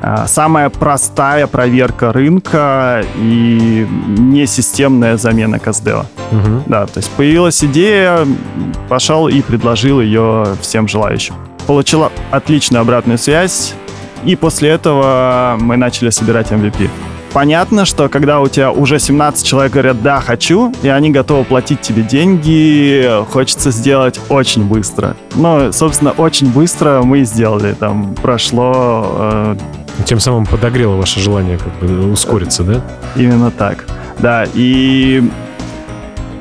а, 0.02 0.26
самая 0.26 0.68
простая 0.68 1.46
проверка 1.46 2.12
рынка 2.12 3.04
и 3.16 3.86
несистемная 4.06 5.16
замена 5.16 5.58
Каздева. 5.58 6.06
Угу. 6.32 6.64
Да, 6.66 6.86
то 6.86 6.98
есть 6.98 7.10
появилась 7.12 7.62
идея, 7.64 8.26
пошел 8.88 9.28
и 9.28 9.40
предложил 9.40 10.00
ее 10.00 10.46
всем 10.60 10.86
желающим. 10.86 11.34
Получила 11.66 12.12
отличную 12.30 12.82
обратную 12.82 13.18
связь, 13.18 13.74
и 14.24 14.36
после 14.36 14.70
этого 14.70 15.56
мы 15.58 15.76
начали 15.76 16.10
собирать 16.10 16.52
MVP 16.52 16.90
понятно, 17.36 17.84
что 17.84 18.08
когда 18.08 18.40
у 18.40 18.48
тебя 18.48 18.72
уже 18.72 18.98
17 18.98 19.46
человек 19.46 19.72
говорят 19.72 20.02
«да, 20.02 20.22
хочу», 20.22 20.72
и 20.82 20.88
они 20.88 21.10
готовы 21.10 21.44
платить 21.44 21.82
тебе 21.82 22.02
деньги, 22.02 23.06
хочется 23.30 23.70
сделать 23.72 24.18
очень 24.30 24.64
быстро. 24.64 25.14
Ну, 25.34 25.70
собственно, 25.70 26.12
очень 26.12 26.50
быстро 26.50 27.02
мы 27.02 27.24
сделали. 27.24 27.74
Там 27.74 28.14
прошло... 28.14 29.06
Э... 29.18 29.56
Тем 30.06 30.18
самым 30.18 30.46
подогрело 30.46 30.96
ваше 30.96 31.20
желание 31.20 31.58
как 31.58 31.78
бы 31.78 32.10
ускориться, 32.10 32.62
да? 32.62 32.80
Именно 33.16 33.50
так. 33.50 33.84
Да, 34.18 34.46
и 34.54 35.22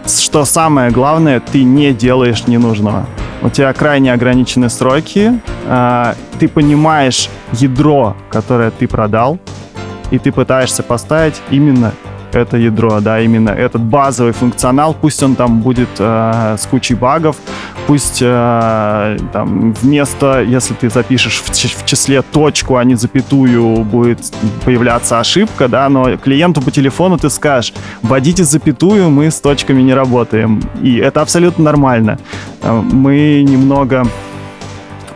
что 0.07 0.45
самое 0.45 0.91
главное, 0.91 1.41
ты 1.41 1.65
не 1.65 1.91
делаешь 1.91 2.47
ненужного. 2.47 3.05
У 3.41 3.49
тебя 3.49 3.73
крайне 3.73 4.13
ограничены 4.13 4.69
сроки, 4.69 5.41
э, 5.65 6.13
ты 6.39 6.47
понимаешь 6.47 7.29
ядро, 7.51 8.15
которое 8.29 8.71
ты 8.71 8.87
продал, 8.87 9.39
и 10.11 10.19
ты 10.19 10.31
пытаешься 10.31 10.83
поставить 10.83 11.41
именно 11.51 11.91
это 12.35 12.57
ядро, 12.57 12.99
да, 12.99 13.21
именно 13.21 13.49
этот 13.49 13.81
базовый 13.81 14.33
функционал, 14.33 14.93
пусть 14.93 15.23
он 15.23 15.35
там 15.35 15.61
будет 15.61 15.89
э, 15.99 16.55
с 16.57 16.65
кучей 16.65 16.95
багов, 16.95 17.37
пусть 17.87 18.19
э, 18.21 19.17
там 19.31 19.73
вместо, 19.81 20.41
если 20.41 20.73
ты 20.73 20.89
запишешь 20.89 21.41
в, 21.41 21.49
в 21.49 21.85
числе 21.85 22.21
точку, 22.21 22.75
а 22.75 22.83
не 22.83 22.95
запятую, 22.95 23.83
будет 23.83 24.19
появляться 24.65 25.19
ошибка, 25.19 25.67
да, 25.67 25.89
но 25.89 26.17
клиенту 26.17 26.61
по 26.61 26.71
телефону 26.71 27.17
ты 27.17 27.29
скажешь, 27.29 27.73
вводите 28.01 28.43
запятую, 28.43 29.09
мы 29.09 29.31
с 29.31 29.39
точками 29.39 29.81
не 29.81 29.93
работаем, 29.93 30.61
и 30.81 30.97
это 30.97 31.21
абсолютно 31.21 31.63
нормально. 31.63 32.19
Э, 32.61 32.81
мы 32.81 33.43
немного 33.47 34.05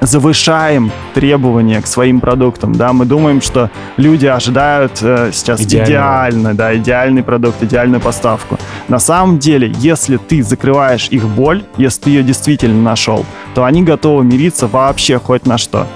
завышаем 0.02 0.92
требования 1.14 1.82
к 1.82 1.88
своим 1.88 2.20
продуктам, 2.20 2.74
да, 2.74 2.94
мы 2.94 3.06
думаем, 3.06 3.42
что 3.42 3.70
люди 3.98 4.26
ожидают 4.26 5.00
э, 5.02 5.32
сейчас 5.34 5.62
Идеально. 5.62 5.86
идеально, 5.90 6.54
да, 6.54 6.76
идеальный 6.76 7.24
продукт, 7.24 7.62
идеальную 7.62 8.02
поставку. 8.02 8.58
На 8.88 9.00
самом 9.00 9.40
деле, 9.40 9.72
если 9.78 10.18
ты 10.18 10.42
закрываешь 10.44 11.08
их 11.10 11.28
боль, 11.28 11.64
если 11.78 12.02
ты 12.02 12.10
ее 12.12 12.24
действительно 12.24 12.82
нашел, 12.82 13.26
то 13.54 13.64
они 13.64 13.84
готовы 13.84 14.24
мириться 14.24 14.68
вообще 14.68 15.20
хоть 15.20 15.46
на 15.46 15.58
что. 15.58 15.88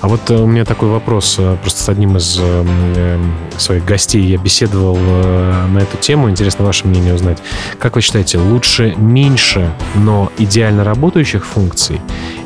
А 0.00 0.08
вот 0.08 0.30
э, 0.30 0.36
у 0.36 0.46
меня 0.46 0.64
такой 0.64 0.88
вопрос. 0.88 1.36
Э, 1.38 1.56
просто 1.60 1.82
с 1.82 1.88
одним 1.88 2.16
из 2.16 2.38
э, 2.40 3.20
своих 3.56 3.84
гостей 3.84 4.22
я 4.22 4.38
беседовал 4.38 4.96
на 4.96 5.78
эту 5.78 5.96
тему. 5.96 6.30
Интересно 6.30 6.64
ваше 6.64 6.86
мнение 6.86 7.14
узнать. 7.14 7.38
Как 7.78 7.96
вы 7.96 8.02
считаете, 8.02 8.38
лучше 8.38 8.94
меньше, 8.96 9.72
но 9.96 10.30
идеально 10.38 10.84
работающих 10.84 11.46
функций 11.46 12.00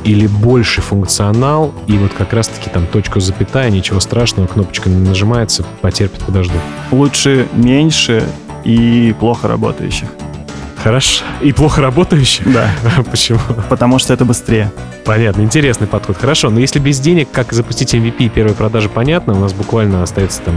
или 0.04 0.26
больше 0.26 0.80
функционал 0.80 1.74
и 1.86 1.98
вот 1.98 2.12
как 2.12 2.32
раз-таки 2.32 2.70
там 2.70 2.86
точку 2.86 3.20
запятая, 3.20 3.70
ничего 3.70 4.00
страшного, 4.00 4.46
кнопочка 4.46 4.88
нажимается, 4.88 5.64
потерпит, 5.80 6.24
подожду. 6.24 6.54
Лучше 6.90 7.48
меньше 7.52 8.26
и 8.64 9.14
плохо 9.18 9.48
работающих. 9.48 10.08
Хорошо. 10.82 11.24
И 11.40 11.52
плохо 11.52 11.80
работающих? 11.80 12.52
Да. 12.52 12.70
Почему? 13.10 13.38
Потому 13.68 13.98
что 13.98 14.12
это 14.12 14.24
быстрее. 14.24 14.72
Понятно, 15.04 15.42
интересный 15.42 15.86
подход. 15.86 16.16
Хорошо, 16.16 16.50
но 16.50 16.58
если 16.60 16.78
без 16.78 16.98
денег, 16.98 17.28
как 17.30 17.52
запустить 17.52 17.94
MVP 17.94 18.28
первой 18.30 18.54
продажи, 18.54 18.88
понятно. 18.88 19.34
У 19.34 19.38
нас 19.38 19.52
буквально 19.52 20.02
остается 20.02 20.40
там 20.42 20.54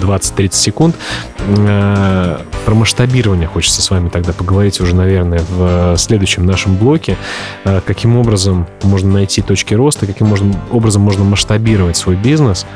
20-30 0.00 0.52
секунд. 0.52 0.96
Э, 1.56 2.38
про 2.66 2.74
масштабирование 2.74 3.48
хочется 3.48 3.80
с 3.80 3.90
вами 3.90 4.08
тогда 4.08 4.32
поговорить 4.32 4.80
уже, 4.80 4.94
наверное, 4.94 5.40
в 5.50 5.96
следующем 5.96 6.44
нашем 6.44 6.76
блоке. 6.76 7.16
Э, 7.64 7.80
каким 7.84 8.16
образом 8.18 8.66
можно 8.82 9.12
найти 9.12 9.40
точки 9.40 9.74
роста, 9.74 10.06
каким 10.06 10.32
образом 10.70 11.02
можно 11.02 11.24
масштабировать 11.24 11.96
свой 11.96 12.16
бизнес, 12.16 12.66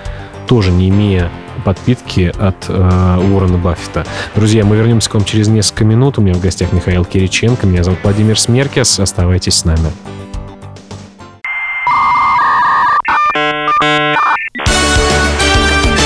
тоже 0.46 0.70
не 0.70 0.88
имея 0.88 1.30
подпитки 1.64 2.32
от 2.38 2.66
э, 2.68 3.18
Уоррена 3.32 3.58
Баффета. 3.58 4.06
Друзья, 4.34 4.64
мы 4.64 4.76
вернемся 4.76 5.10
к 5.10 5.14
вам 5.14 5.24
через 5.24 5.48
несколько 5.48 5.84
минут. 5.84 6.18
У 6.18 6.22
меня 6.22 6.34
в 6.34 6.40
гостях 6.40 6.72
Михаил 6.72 7.04
Кириченко, 7.04 7.66
меня 7.66 7.82
зовут 7.82 8.00
Владимир 8.02 8.38
Смеркес. 8.38 9.00
Оставайтесь 9.00 9.54
с 9.54 9.64
нами. 9.64 9.90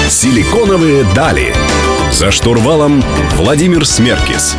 Силиконовые 0.09 1.05
дали. 1.15 1.55
За 2.13 2.31
штурвалом 2.31 3.03
Владимир 3.37 3.87
Смеркис. 3.87 4.57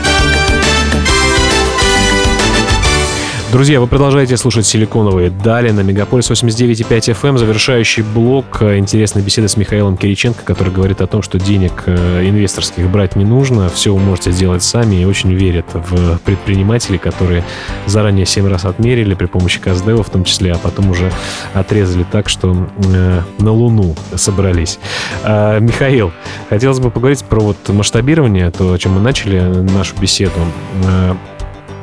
Друзья, 3.52 3.82
вы 3.82 3.88
продолжаете 3.88 4.38
слушать 4.38 4.66
«Силиконовые 4.66 5.30
дали» 5.30 5.72
на 5.72 5.82
Мегаполис 5.82 6.32
89.5 6.32 6.88
FM. 6.88 7.30
Эм. 7.32 7.38
Завершающий 7.38 8.02
блок 8.02 8.62
интересной 8.62 9.22
беседы 9.24 9.50
с 9.50 9.58
Михаилом 9.58 9.98
Кириченко, 9.98 10.42
который 10.46 10.72
говорит 10.72 11.02
о 11.02 11.08
том, 11.08 11.22
что 11.22 11.38
денег 11.38 11.84
э, 11.86 12.30
инвесторских 12.30 12.90
брать 12.90 13.18
не 13.18 13.26
нужно, 13.26 13.68
все 13.68 13.94
вы 13.94 14.00
можете 14.00 14.32
сделать 14.32 14.64
сами 14.64 15.02
и 15.02 15.06
очень 15.06 15.34
верит 15.34 15.66
в 15.74 16.18
предпринимателей, 16.20 16.98
которые 16.98 17.44
заранее 17.88 18.26
7 18.26 18.48
раз 18.48 18.64
отмерили 18.64 19.16
при 19.16 19.26
помощи 19.26 19.60
Каздева 19.60 20.02
в 20.02 20.10
том 20.10 20.24
числе, 20.24 20.54
а 20.54 20.58
потом 20.58 20.90
уже 20.90 21.12
отрезали 21.54 22.06
так, 22.10 22.30
что 22.30 22.70
э, 22.86 23.22
на 23.38 23.52
Луну 23.52 23.98
собрались. 24.16 24.80
Э, 25.26 25.60
Михаил, 25.60 26.14
хотелось 26.50 26.80
бы 26.80 26.90
поговорить 26.90 27.26
про 27.26 27.42
вот 27.42 27.58
масштабирование, 27.68 28.50
то, 28.50 28.72
о 28.72 28.78
чем 28.78 28.94
мы 28.94 29.02
начали 29.02 29.42
нашу 29.42 29.98
беседу. 29.98 30.40
Э, 30.86 31.16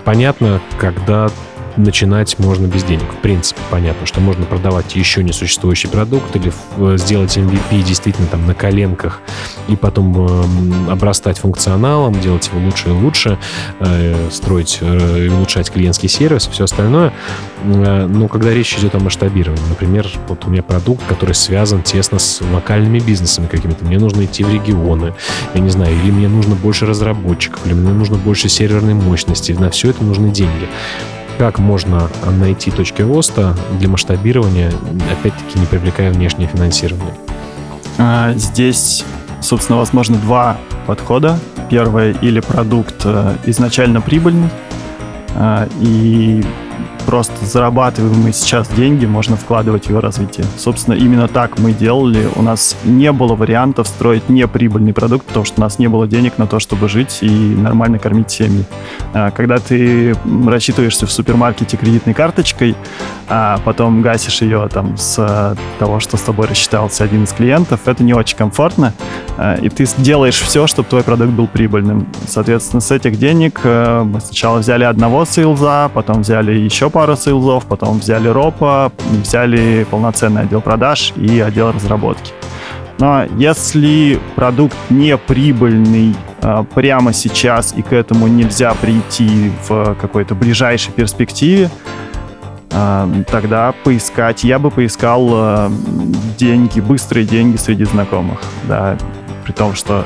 понятно, 0.07 0.63
когда 0.79 1.29
начинать 1.79 2.39
можно 2.39 2.67
без 2.67 2.85
денег. 2.85 3.11
В 3.13 3.17
принципе, 3.17 3.61
понятно, 3.71 4.07
что 4.07 4.21
можно 4.21 4.45
продавать 4.45 4.97
еще 4.97 5.23
не 5.23 5.33
существующий 5.33 5.89
продукт 5.89 6.35
или 6.37 6.53
э, 6.77 6.97
сделать 6.99 7.37
MVP 7.37 7.83
действительно 7.83 8.27
там 8.27 8.47
на 8.47 8.55
коленках 8.55 9.23
и 9.69 9.77
потом 9.77 10.27
э, 10.27 10.91
обрастать 10.91 11.39
функционалом, 11.39 12.21
делать 12.21 12.49
его 12.53 12.65
лучше 12.65 12.89
и 12.89 12.93
лучше, 12.93 13.39
э, 13.81 14.29
строить 14.31 14.81
и 14.83 15.29
улучшать 15.29 15.71
клиентский 15.71 16.09
сервис 16.09 16.49
и 16.49 16.51
все 16.51 16.65
остальное. 16.65 17.13
Но 17.65 18.29
когда 18.29 18.53
речь 18.53 18.75
идет 18.75 18.95
о 18.95 19.01
масштабировании, 19.01 19.63
например, 19.69 20.09
вот 20.29 20.45
у 20.47 20.51
меня 20.51 20.63
продукт, 20.63 21.05
который 21.09 21.35
связан 21.35 21.83
тесно 21.83 22.19
с 22.19 22.41
локальными 22.41 23.01
бизнесами 23.01 23.47
какими-то, 23.47 23.85
мне 23.85 23.99
нужно 23.99 24.25
идти 24.25 24.45
в 24.45 24.53
регионы, 24.53 25.15
я 25.55 25.61
не 25.61 25.71
знаю, 25.71 25.95
или 26.03 26.11
мне 26.11 26.29
нужно 26.29 26.55
больше 26.55 26.87
разработчиков, 26.87 27.67
или 27.67 27.75
мне 27.75 27.93
нужно 27.93 28.17
больше 28.17 28.49
серверной 28.49 28.95
мощности, 28.95 29.53
на 29.53 29.71
все 29.71 29.91
это 29.91 30.05
нужны 30.05 30.31
деньги 30.31 30.69
как 31.39 31.59
можно 31.61 32.09
найти 32.39 32.71
точки 32.71 33.03
роста 33.03 33.57
для 33.79 33.89
масштабирования, 33.89 34.73
опять-таки 35.13 35.59
не 35.59 35.67
привлекая 35.67 36.11
внешнее 36.11 36.49
финансирование? 36.49 37.15
А, 37.97 38.33
здесь, 38.35 39.05
собственно, 39.41 39.79
возможно 39.79 40.17
два 40.17 40.59
подхода. 40.87 41.39
Первое, 41.71 42.13
или 42.13 42.41
продукт 42.41 43.03
э, 43.05 43.37
изначально 43.45 44.01
прибыльный, 44.01 44.49
а, 45.37 45.69
и 45.81 46.43
просто 47.09 47.47
зарабатываемые 47.47 48.35
сейчас 48.35 48.69
деньги 48.69 49.07
можно 49.07 49.35
вкладывать 49.35 49.87
в 49.87 49.89
его 49.89 50.03
развитие. 50.03 50.45
Собственно, 50.59 50.93
именно 50.93 51.27
так 51.27 51.59
мы 51.59 51.73
делали. 51.73 52.29
У 52.37 52.43
нас 52.43 52.77
не 52.85 53.11
было 53.13 53.35
вариантов 53.35 53.89
строить 53.89 54.29
неприбыльный 54.29 54.93
продукт, 54.93 55.25
потому 55.25 55.47
что 55.47 55.59
у 55.59 55.63
нас 55.63 55.79
не 55.79 55.89
было 55.89 56.07
денег 56.07 56.37
на 56.37 56.47
то, 56.47 56.59
чтобы 56.59 56.87
жить 56.87 57.21
и 57.23 57.31
нормально 57.31 57.99
кормить 57.99 58.31
семьи. 58.31 58.63
А, 59.15 59.31
когда 59.31 59.57
ты 59.57 60.15
рассчитываешься 60.47 61.07
в 61.07 61.11
супермаркете 61.11 61.79
кредитной 61.79 62.13
карточкой, 62.13 62.77
а 63.27 63.59
потом 63.65 64.03
гасишь 64.03 64.43
ее 64.43 64.69
там 64.71 64.99
с 64.99 65.57
того, 65.79 66.01
что 66.01 66.19
с 66.19 66.21
тобой 66.21 66.47
рассчитался 66.47 67.05
один 67.05 67.25
из 67.25 67.33
клиентов, 67.33 67.81
это 67.87 68.05
не 68.05 68.13
очень 68.13 68.37
комфортно, 68.37 68.93
а, 69.39 69.55
и 69.55 69.71
ты 69.71 69.87
делаешь 69.97 70.39
все, 70.39 70.67
чтобы 70.67 70.87
твой 70.91 71.03
продукт 71.03 71.31
был 71.31 71.47
прибыльным. 71.47 72.07
Соответственно, 72.27 72.83
с 72.83 72.91
этих 72.91 73.19
денег 73.19 73.61
мы 73.65 74.21
сначала 74.21 74.59
взяли 74.59 74.85
одного 74.85 75.25
сейлза, 75.25 75.91
потом 75.95 76.21
взяли 76.21 76.53
еще 76.53 76.91
пару 76.99 77.17
сейлзов, 77.17 77.65
потом 77.67 78.01
взяли 78.01 78.27
ропа, 78.27 78.91
взяли 79.23 79.87
полноценный 79.89 80.43
отдел 80.43 80.61
продаж 80.61 81.13
и 81.15 81.39
отдел 81.39 81.71
разработки. 81.71 82.33
Но 82.99 83.25
если 83.37 84.19
продукт 84.35 84.77
не 84.91 85.17
прибыльный 85.17 86.17
э, 86.43 86.65
прямо 86.75 87.13
сейчас 87.13 87.73
и 87.77 87.83
к 87.83 87.93
этому 87.93 88.27
нельзя 88.27 88.75
прийти 88.75 89.53
в 89.69 89.95
какой-то 89.95 90.35
ближайшей 90.35 90.93
перспективе, 90.93 91.71
э, 92.73 93.23
тогда 93.31 93.73
поискать, 93.85 94.43
я 94.43 94.59
бы 94.59 94.73
поискал 94.73 95.29
э, 95.31 95.71
деньги, 96.37 96.81
быстрые 96.81 97.25
деньги 97.25 97.59
среди 97.59 97.85
знакомых, 97.85 98.41
да, 98.65 98.99
при 99.45 99.53
том, 99.53 99.77
что 99.77 100.05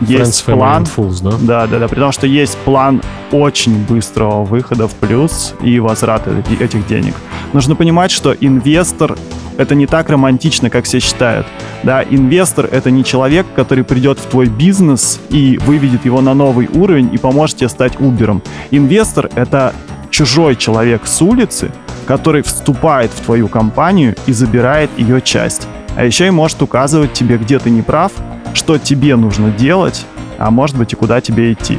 есть 0.00 0.44
Friends, 0.46 0.56
план. 0.56 0.82
Fools, 0.84 1.22
да? 1.22 1.36
Да, 1.40 1.66
да, 1.66 1.78
да. 1.78 1.88
При 1.88 2.00
том, 2.00 2.12
что 2.12 2.26
есть 2.26 2.56
план 2.58 3.02
очень 3.32 3.84
быстрого 3.84 4.44
выхода 4.44 4.88
в 4.88 4.94
плюс 4.94 5.54
и 5.62 5.78
возврата 5.80 6.30
этих 6.60 6.86
денег. 6.86 7.14
Нужно 7.52 7.74
понимать, 7.76 8.10
что 8.10 8.32
инвестор 8.32 9.16
это 9.56 9.74
не 9.74 9.86
так 9.86 10.10
романтично, 10.10 10.68
как 10.70 10.84
все 10.84 10.98
считают. 11.00 11.46
Да, 11.82 12.02
инвестор— 12.02 12.68
это 12.72 12.90
не 12.90 13.04
человек, 13.04 13.46
который 13.54 13.84
придет 13.84 14.18
в 14.18 14.26
твой 14.26 14.46
бизнес 14.46 15.20
и 15.30 15.58
выведет 15.58 16.04
его 16.04 16.20
на 16.20 16.34
новый 16.34 16.68
уровень 16.68 17.10
и 17.12 17.18
поможет 17.18 17.58
тебе 17.58 17.68
стать 17.68 18.00
Убером. 18.00 18.42
Инвестор— 18.70 19.30
это 19.34 19.72
чужой 20.10 20.56
человек 20.56 21.02
с 21.06 21.22
улицы, 21.22 21.70
который 22.06 22.42
вступает 22.42 23.10
в 23.12 23.20
твою 23.20 23.48
компанию 23.48 24.16
и 24.26 24.32
забирает 24.32 24.90
ее 24.96 25.20
часть. 25.20 25.68
А 25.96 26.04
еще 26.04 26.26
и 26.26 26.30
может 26.30 26.60
указывать 26.60 27.12
тебе, 27.12 27.38
где 27.38 27.58
ты 27.58 27.70
не 27.70 27.82
прав, 27.82 28.12
что 28.54 28.78
тебе 28.78 29.16
нужно 29.16 29.50
делать, 29.50 30.06
а 30.38 30.50
может 30.50 30.76
быть 30.76 30.92
и 30.92 30.96
куда 30.96 31.20
тебе 31.20 31.52
идти. 31.52 31.78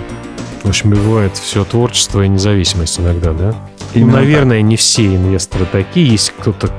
В 0.64 0.70
общем, 0.70 0.92
бывает 0.92 1.36
все 1.38 1.64
творчество 1.64 2.22
и 2.22 2.28
независимость 2.28 3.00
иногда, 3.00 3.34
да? 3.34 3.56
ну, 3.96 4.08
наверное, 4.08 4.60
так. 4.60 4.68
не 4.68 4.76
все 4.76 5.06
инвесторы 5.06 5.66
такие. 5.66 6.08
Есть 6.08 6.34
кто-то 6.38 6.70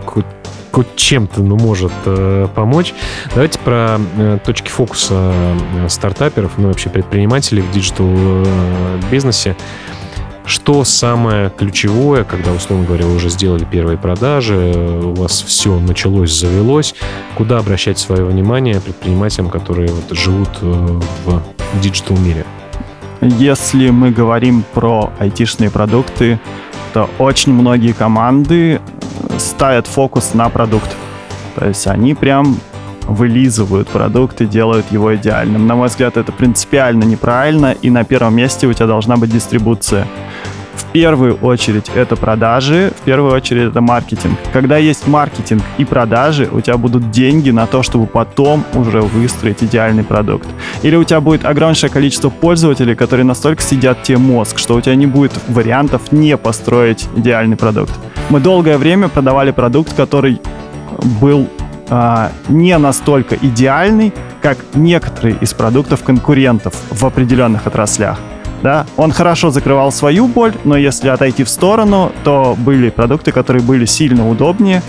хоть 0.76 0.94
чем-то 0.94 1.40
ну, 1.42 1.56
может 1.56 1.92
э, 2.04 2.48
помочь. 2.54 2.92
Давайте 3.32 3.58
про 3.60 3.98
э, 4.18 4.38
точки 4.44 4.68
фокуса 4.68 5.32
э, 5.74 5.88
стартаперов, 5.88 6.52
ну 6.58 6.68
вообще 6.68 6.90
предпринимателей 6.90 7.62
в 7.62 7.70
digital 7.70 8.06
э. 8.10 9.00
Что 10.46 10.84
самое 10.84 11.50
ключевое, 11.50 12.22
когда, 12.22 12.52
условно 12.52 12.86
говоря, 12.86 13.04
вы 13.06 13.16
уже 13.16 13.30
сделали 13.30 13.64
первые 13.64 13.98
продажи, 13.98 14.54
у 14.56 15.12
вас 15.14 15.42
все 15.42 15.78
началось, 15.80 16.32
завелось, 16.32 16.94
куда 17.34 17.58
обращать 17.58 17.98
свое 17.98 18.24
внимание 18.24 18.80
предпринимателям, 18.80 19.50
которые 19.50 19.88
вот 19.88 20.16
живут 20.16 20.50
э, 20.62 21.00
в 21.24 21.42
digital 21.82 22.16
мире? 22.18 22.46
Если 23.20 23.90
мы 23.90 24.12
говорим 24.12 24.62
про 24.72 25.12
айтишные 25.18 25.70
продукты, 25.70 26.38
то 26.92 27.10
очень 27.18 27.52
многие 27.52 27.92
команды 27.92 28.80
ставят 29.38 29.88
фокус 29.88 30.32
на 30.32 30.48
продукт. 30.48 30.94
То 31.56 31.66
есть 31.66 31.88
они 31.88 32.14
прям 32.14 32.56
вылизывают 33.02 33.88
продукт 33.88 34.40
и 34.40 34.46
делают 34.46 34.86
его 34.90 35.14
идеальным. 35.16 35.66
На 35.66 35.74
мой 35.74 35.88
взгляд, 35.88 36.16
это 36.16 36.30
принципиально 36.32 37.04
неправильно, 37.04 37.72
и 37.72 37.90
на 37.90 38.04
первом 38.04 38.36
месте 38.36 38.66
у 38.66 38.72
тебя 38.72 38.86
должна 38.86 39.16
быть 39.16 39.30
дистрибуция. 39.30 40.06
Первую 40.96 41.34
очередь 41.42 41.90
это 41.94 42.16
продажи, 42.16 42.90
в 42.98 43.02
первую 43.02 43.34
очередь 43.34 43.68
это 43.68 43.82
маркетинг. 43.82 44.38
Когда 44.50 44.78
есть 44.78 45.06
маркетинг 45.06 45.62
и 45.76 45.84
продажи, 45.84 46.48
у 46.50 46.62
тебя 46.62 46.78
будут 46.78 47.10
деньги 47.10 47.50
на 47.50 47.66
то, 47.66 47.82
чтобы 47.82 48.06
потом 48.06 48.64
уже 48.72 49.02
выстроить 49.02 49.62
идеальный 49.62 50.04
продукт. 50.04 50.48
Или 50.80 50.96
у 50.96 51.04
тебя 51.04 51.20
будет 51.20 51.44
огромнейшее 51.44 51.90
количество 51.90 52.30
пользователей, 52.30 52.94
которые 52.94 53.26
настолько 53.26 53.62
сидят 53.62 54.04
тебе 54.04 54.16
мозг, 54.16 54.58
что 54.58 54.74
у 54.74 54.80
тебя 54.80 54.94
не 54.94 55.04
будет 55.04 55.32
вариантов 55.48 56.12
не 56.12 56.34
построить 56.38 57.06
идеальный 57.14 57.58
продукт. 57.58 57.92
Мы 58.30 58.40
долгое 58.40 58.78
время 58.78 59.10
продавали 59.10 59.50
продукт, 59.50 59.92
который 59.92 60.40
был 61.20 61.46
а, 61.90 62.32
не 62.48 62.78
настолько 62.78 63.36
идеальный, 63.36 64.14
как 64.40 64.56
некоторые 64.72 65.36
из 65.42 65.52
продуктов 65.52 66.02
конкурентов 66.02 66.72
в 66.90 67.04
определенных 67.04 67.66
отраслях. 67.66 68.18
Да? 68.62 68.86
Он 68.96 69.12
хорошо 69.12 69.50
закрывал 69.50 69.92
свою 69.92 70.26
боль, 70.26 70.54
но 70.64 70.76
если 70.76 71.08
отойти 71.08 71.44
в 71.44 71.48
сторону, 71.48 72.12
то 72.24 72.54
были 72.58 72.90
продукты, 72.90 73.32
которые 73.32 73.62
были 73.62 73.84
сильно 73.84 74.28
удобнее, 74.28 74.82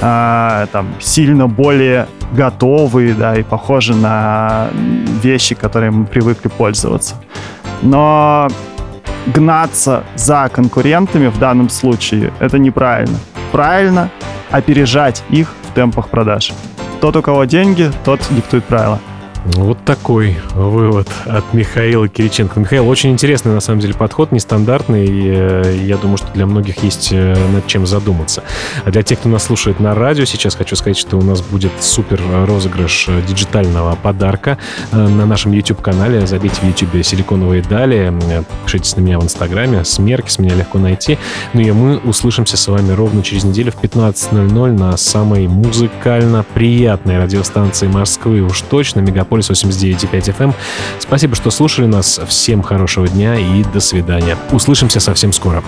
а, 0.00 0.66
там, 0.72 0.88
сильно 1.00 1.48
более 1.48 2.06
готовые, 2.32 3.14
да, 3.14 3.36
и 3.36 3.42
похожи 3.42 3.94
на 3.94 4.68
вещи, 5.22 5.54
которые 5.54 5.90
мы 5.90 6.06
привыкли 6.06 6.48
пользоваться. 6.48 7.16
Но 7.82 8.48
гнаться 9.26 10.04
за 10.14 10.48
конкурентами 10.52 11.28
в 11.28 11.38
данном 11.38 11.68
случае 11.68 12.32
это 12.38 12.58
неправильно. 12.58 13.18
Правильно 13.52 14.10
опережать 14.50 15.22
их 15.30 15.54
в 15.68 15.74
темпах 15.74 16.08
продаж. 16.08 16.52
Тот, 17.00 17.16
у 17.16 17.22
кого 17.22 17.44
деньги, 17.44 17.90
тот 18.04 18.20
диктует 18.30 18.64
правила. 18.64 18.98
Вот 19.44 19.78
такой 19.84 20.36
вывод 20.54 21.08
от 21.24 21.54
Михаила 21.54 22.08
Кириченко. 22.08 22.60
Михаил, 22.60 22.88
очень 22.88 23.10
интересный, 23.10 23.52
на 23.52 23.60
самом 23.60 23.80
деле, 23.80 23.94
подход, 23.94 24.30
нестандартный. 24.32 25.06
И, 25.06 25.28
э, 25.28 25.78
я 25.84 25.96
думаю, 25.96 26.18
что 26.18 26.28
для 26.32 26.44
многих 26.44 26.82
есть 26.82 27.08
э, 27.12 27.34
над 27.52 27.66
чем 27.66 27.86
задуматься. 27.86 28.42
А 28.84 28.90
для 28.90 29.02
тех, 29.02 29.18
кто 29.18 29.28
нас 29.28 29.44
слушает 29.44 29.80
на 29.80 29.94
радио, 29.94 30.24
сейчас 30.24 30.54
хочу 30.54 30.76
сказать, 30.76 30.98
что 30.98 31.16
у 31.16 31.22
нас 31.22 31.40
будет 31.40 31.72
супер 31.80 32.20
розыгрыш 32.46 33.06
э, 33.08 33.22
диджитального 33.26 33.96
подарка 33.96 34.58
на 34.92 35.24
нашем 35.24 35.52
YouTube-канале. 35.52 36.26
Забейте 36.26 36.60
в 36.60 36.64
YouTube 36.64 37.04
«Силиконовые 37.04 37.62
дали». 37.62 38.12
Пишитесь 38.66 38.96
на 38.96 39.00
меня 39.00 39.18
в 39.18 39.24
Инстаграме. 39.24 39.84
Смерки, 39.84 40.30
с 40.30 40.38
меня 40.38 40.54
легко 40.54 40.78
найти. 40.78 41.18
Ну 41.52 41.60
и 41.60 41.70
мы 41.70 41.98
услышимся 41.98 42.56
с 42.56 42.68
вами 42.68 42.92
ровно 42.92 43.22
через 43.22 43.44
неделю 43.44 43.72
в 43.72 43.82
15.00 43.82 44.72
на 44.72 44.96
самой 44.96 45.46
музыкально 45.46 46.44
приятной 46.54 47.18
радиостанции 47.18 47.86
Москвы. 47.86 48.42
Уж 48.42 48.60
точно, 48.62 49.00
Мегаполис 49.00 49.27
Мегаполис 49.28 49.50
89,5 49.50 50.36
FM. 50.36 50.54
Спасибо, 50.98 51.36
что 51.36 51.50
слушали 51.50 51.86
нас. 51.86 52.18
Всем 52.28 52.62
хорошего 52.62 53.06
дня 53.06 53.36
и 53.36 53.62
до 53.62 53.80
свидания. 53.80 54.36
Услышимся 54.52 55.00
совсем 55.00 55.32
скоро. 55.32 55.62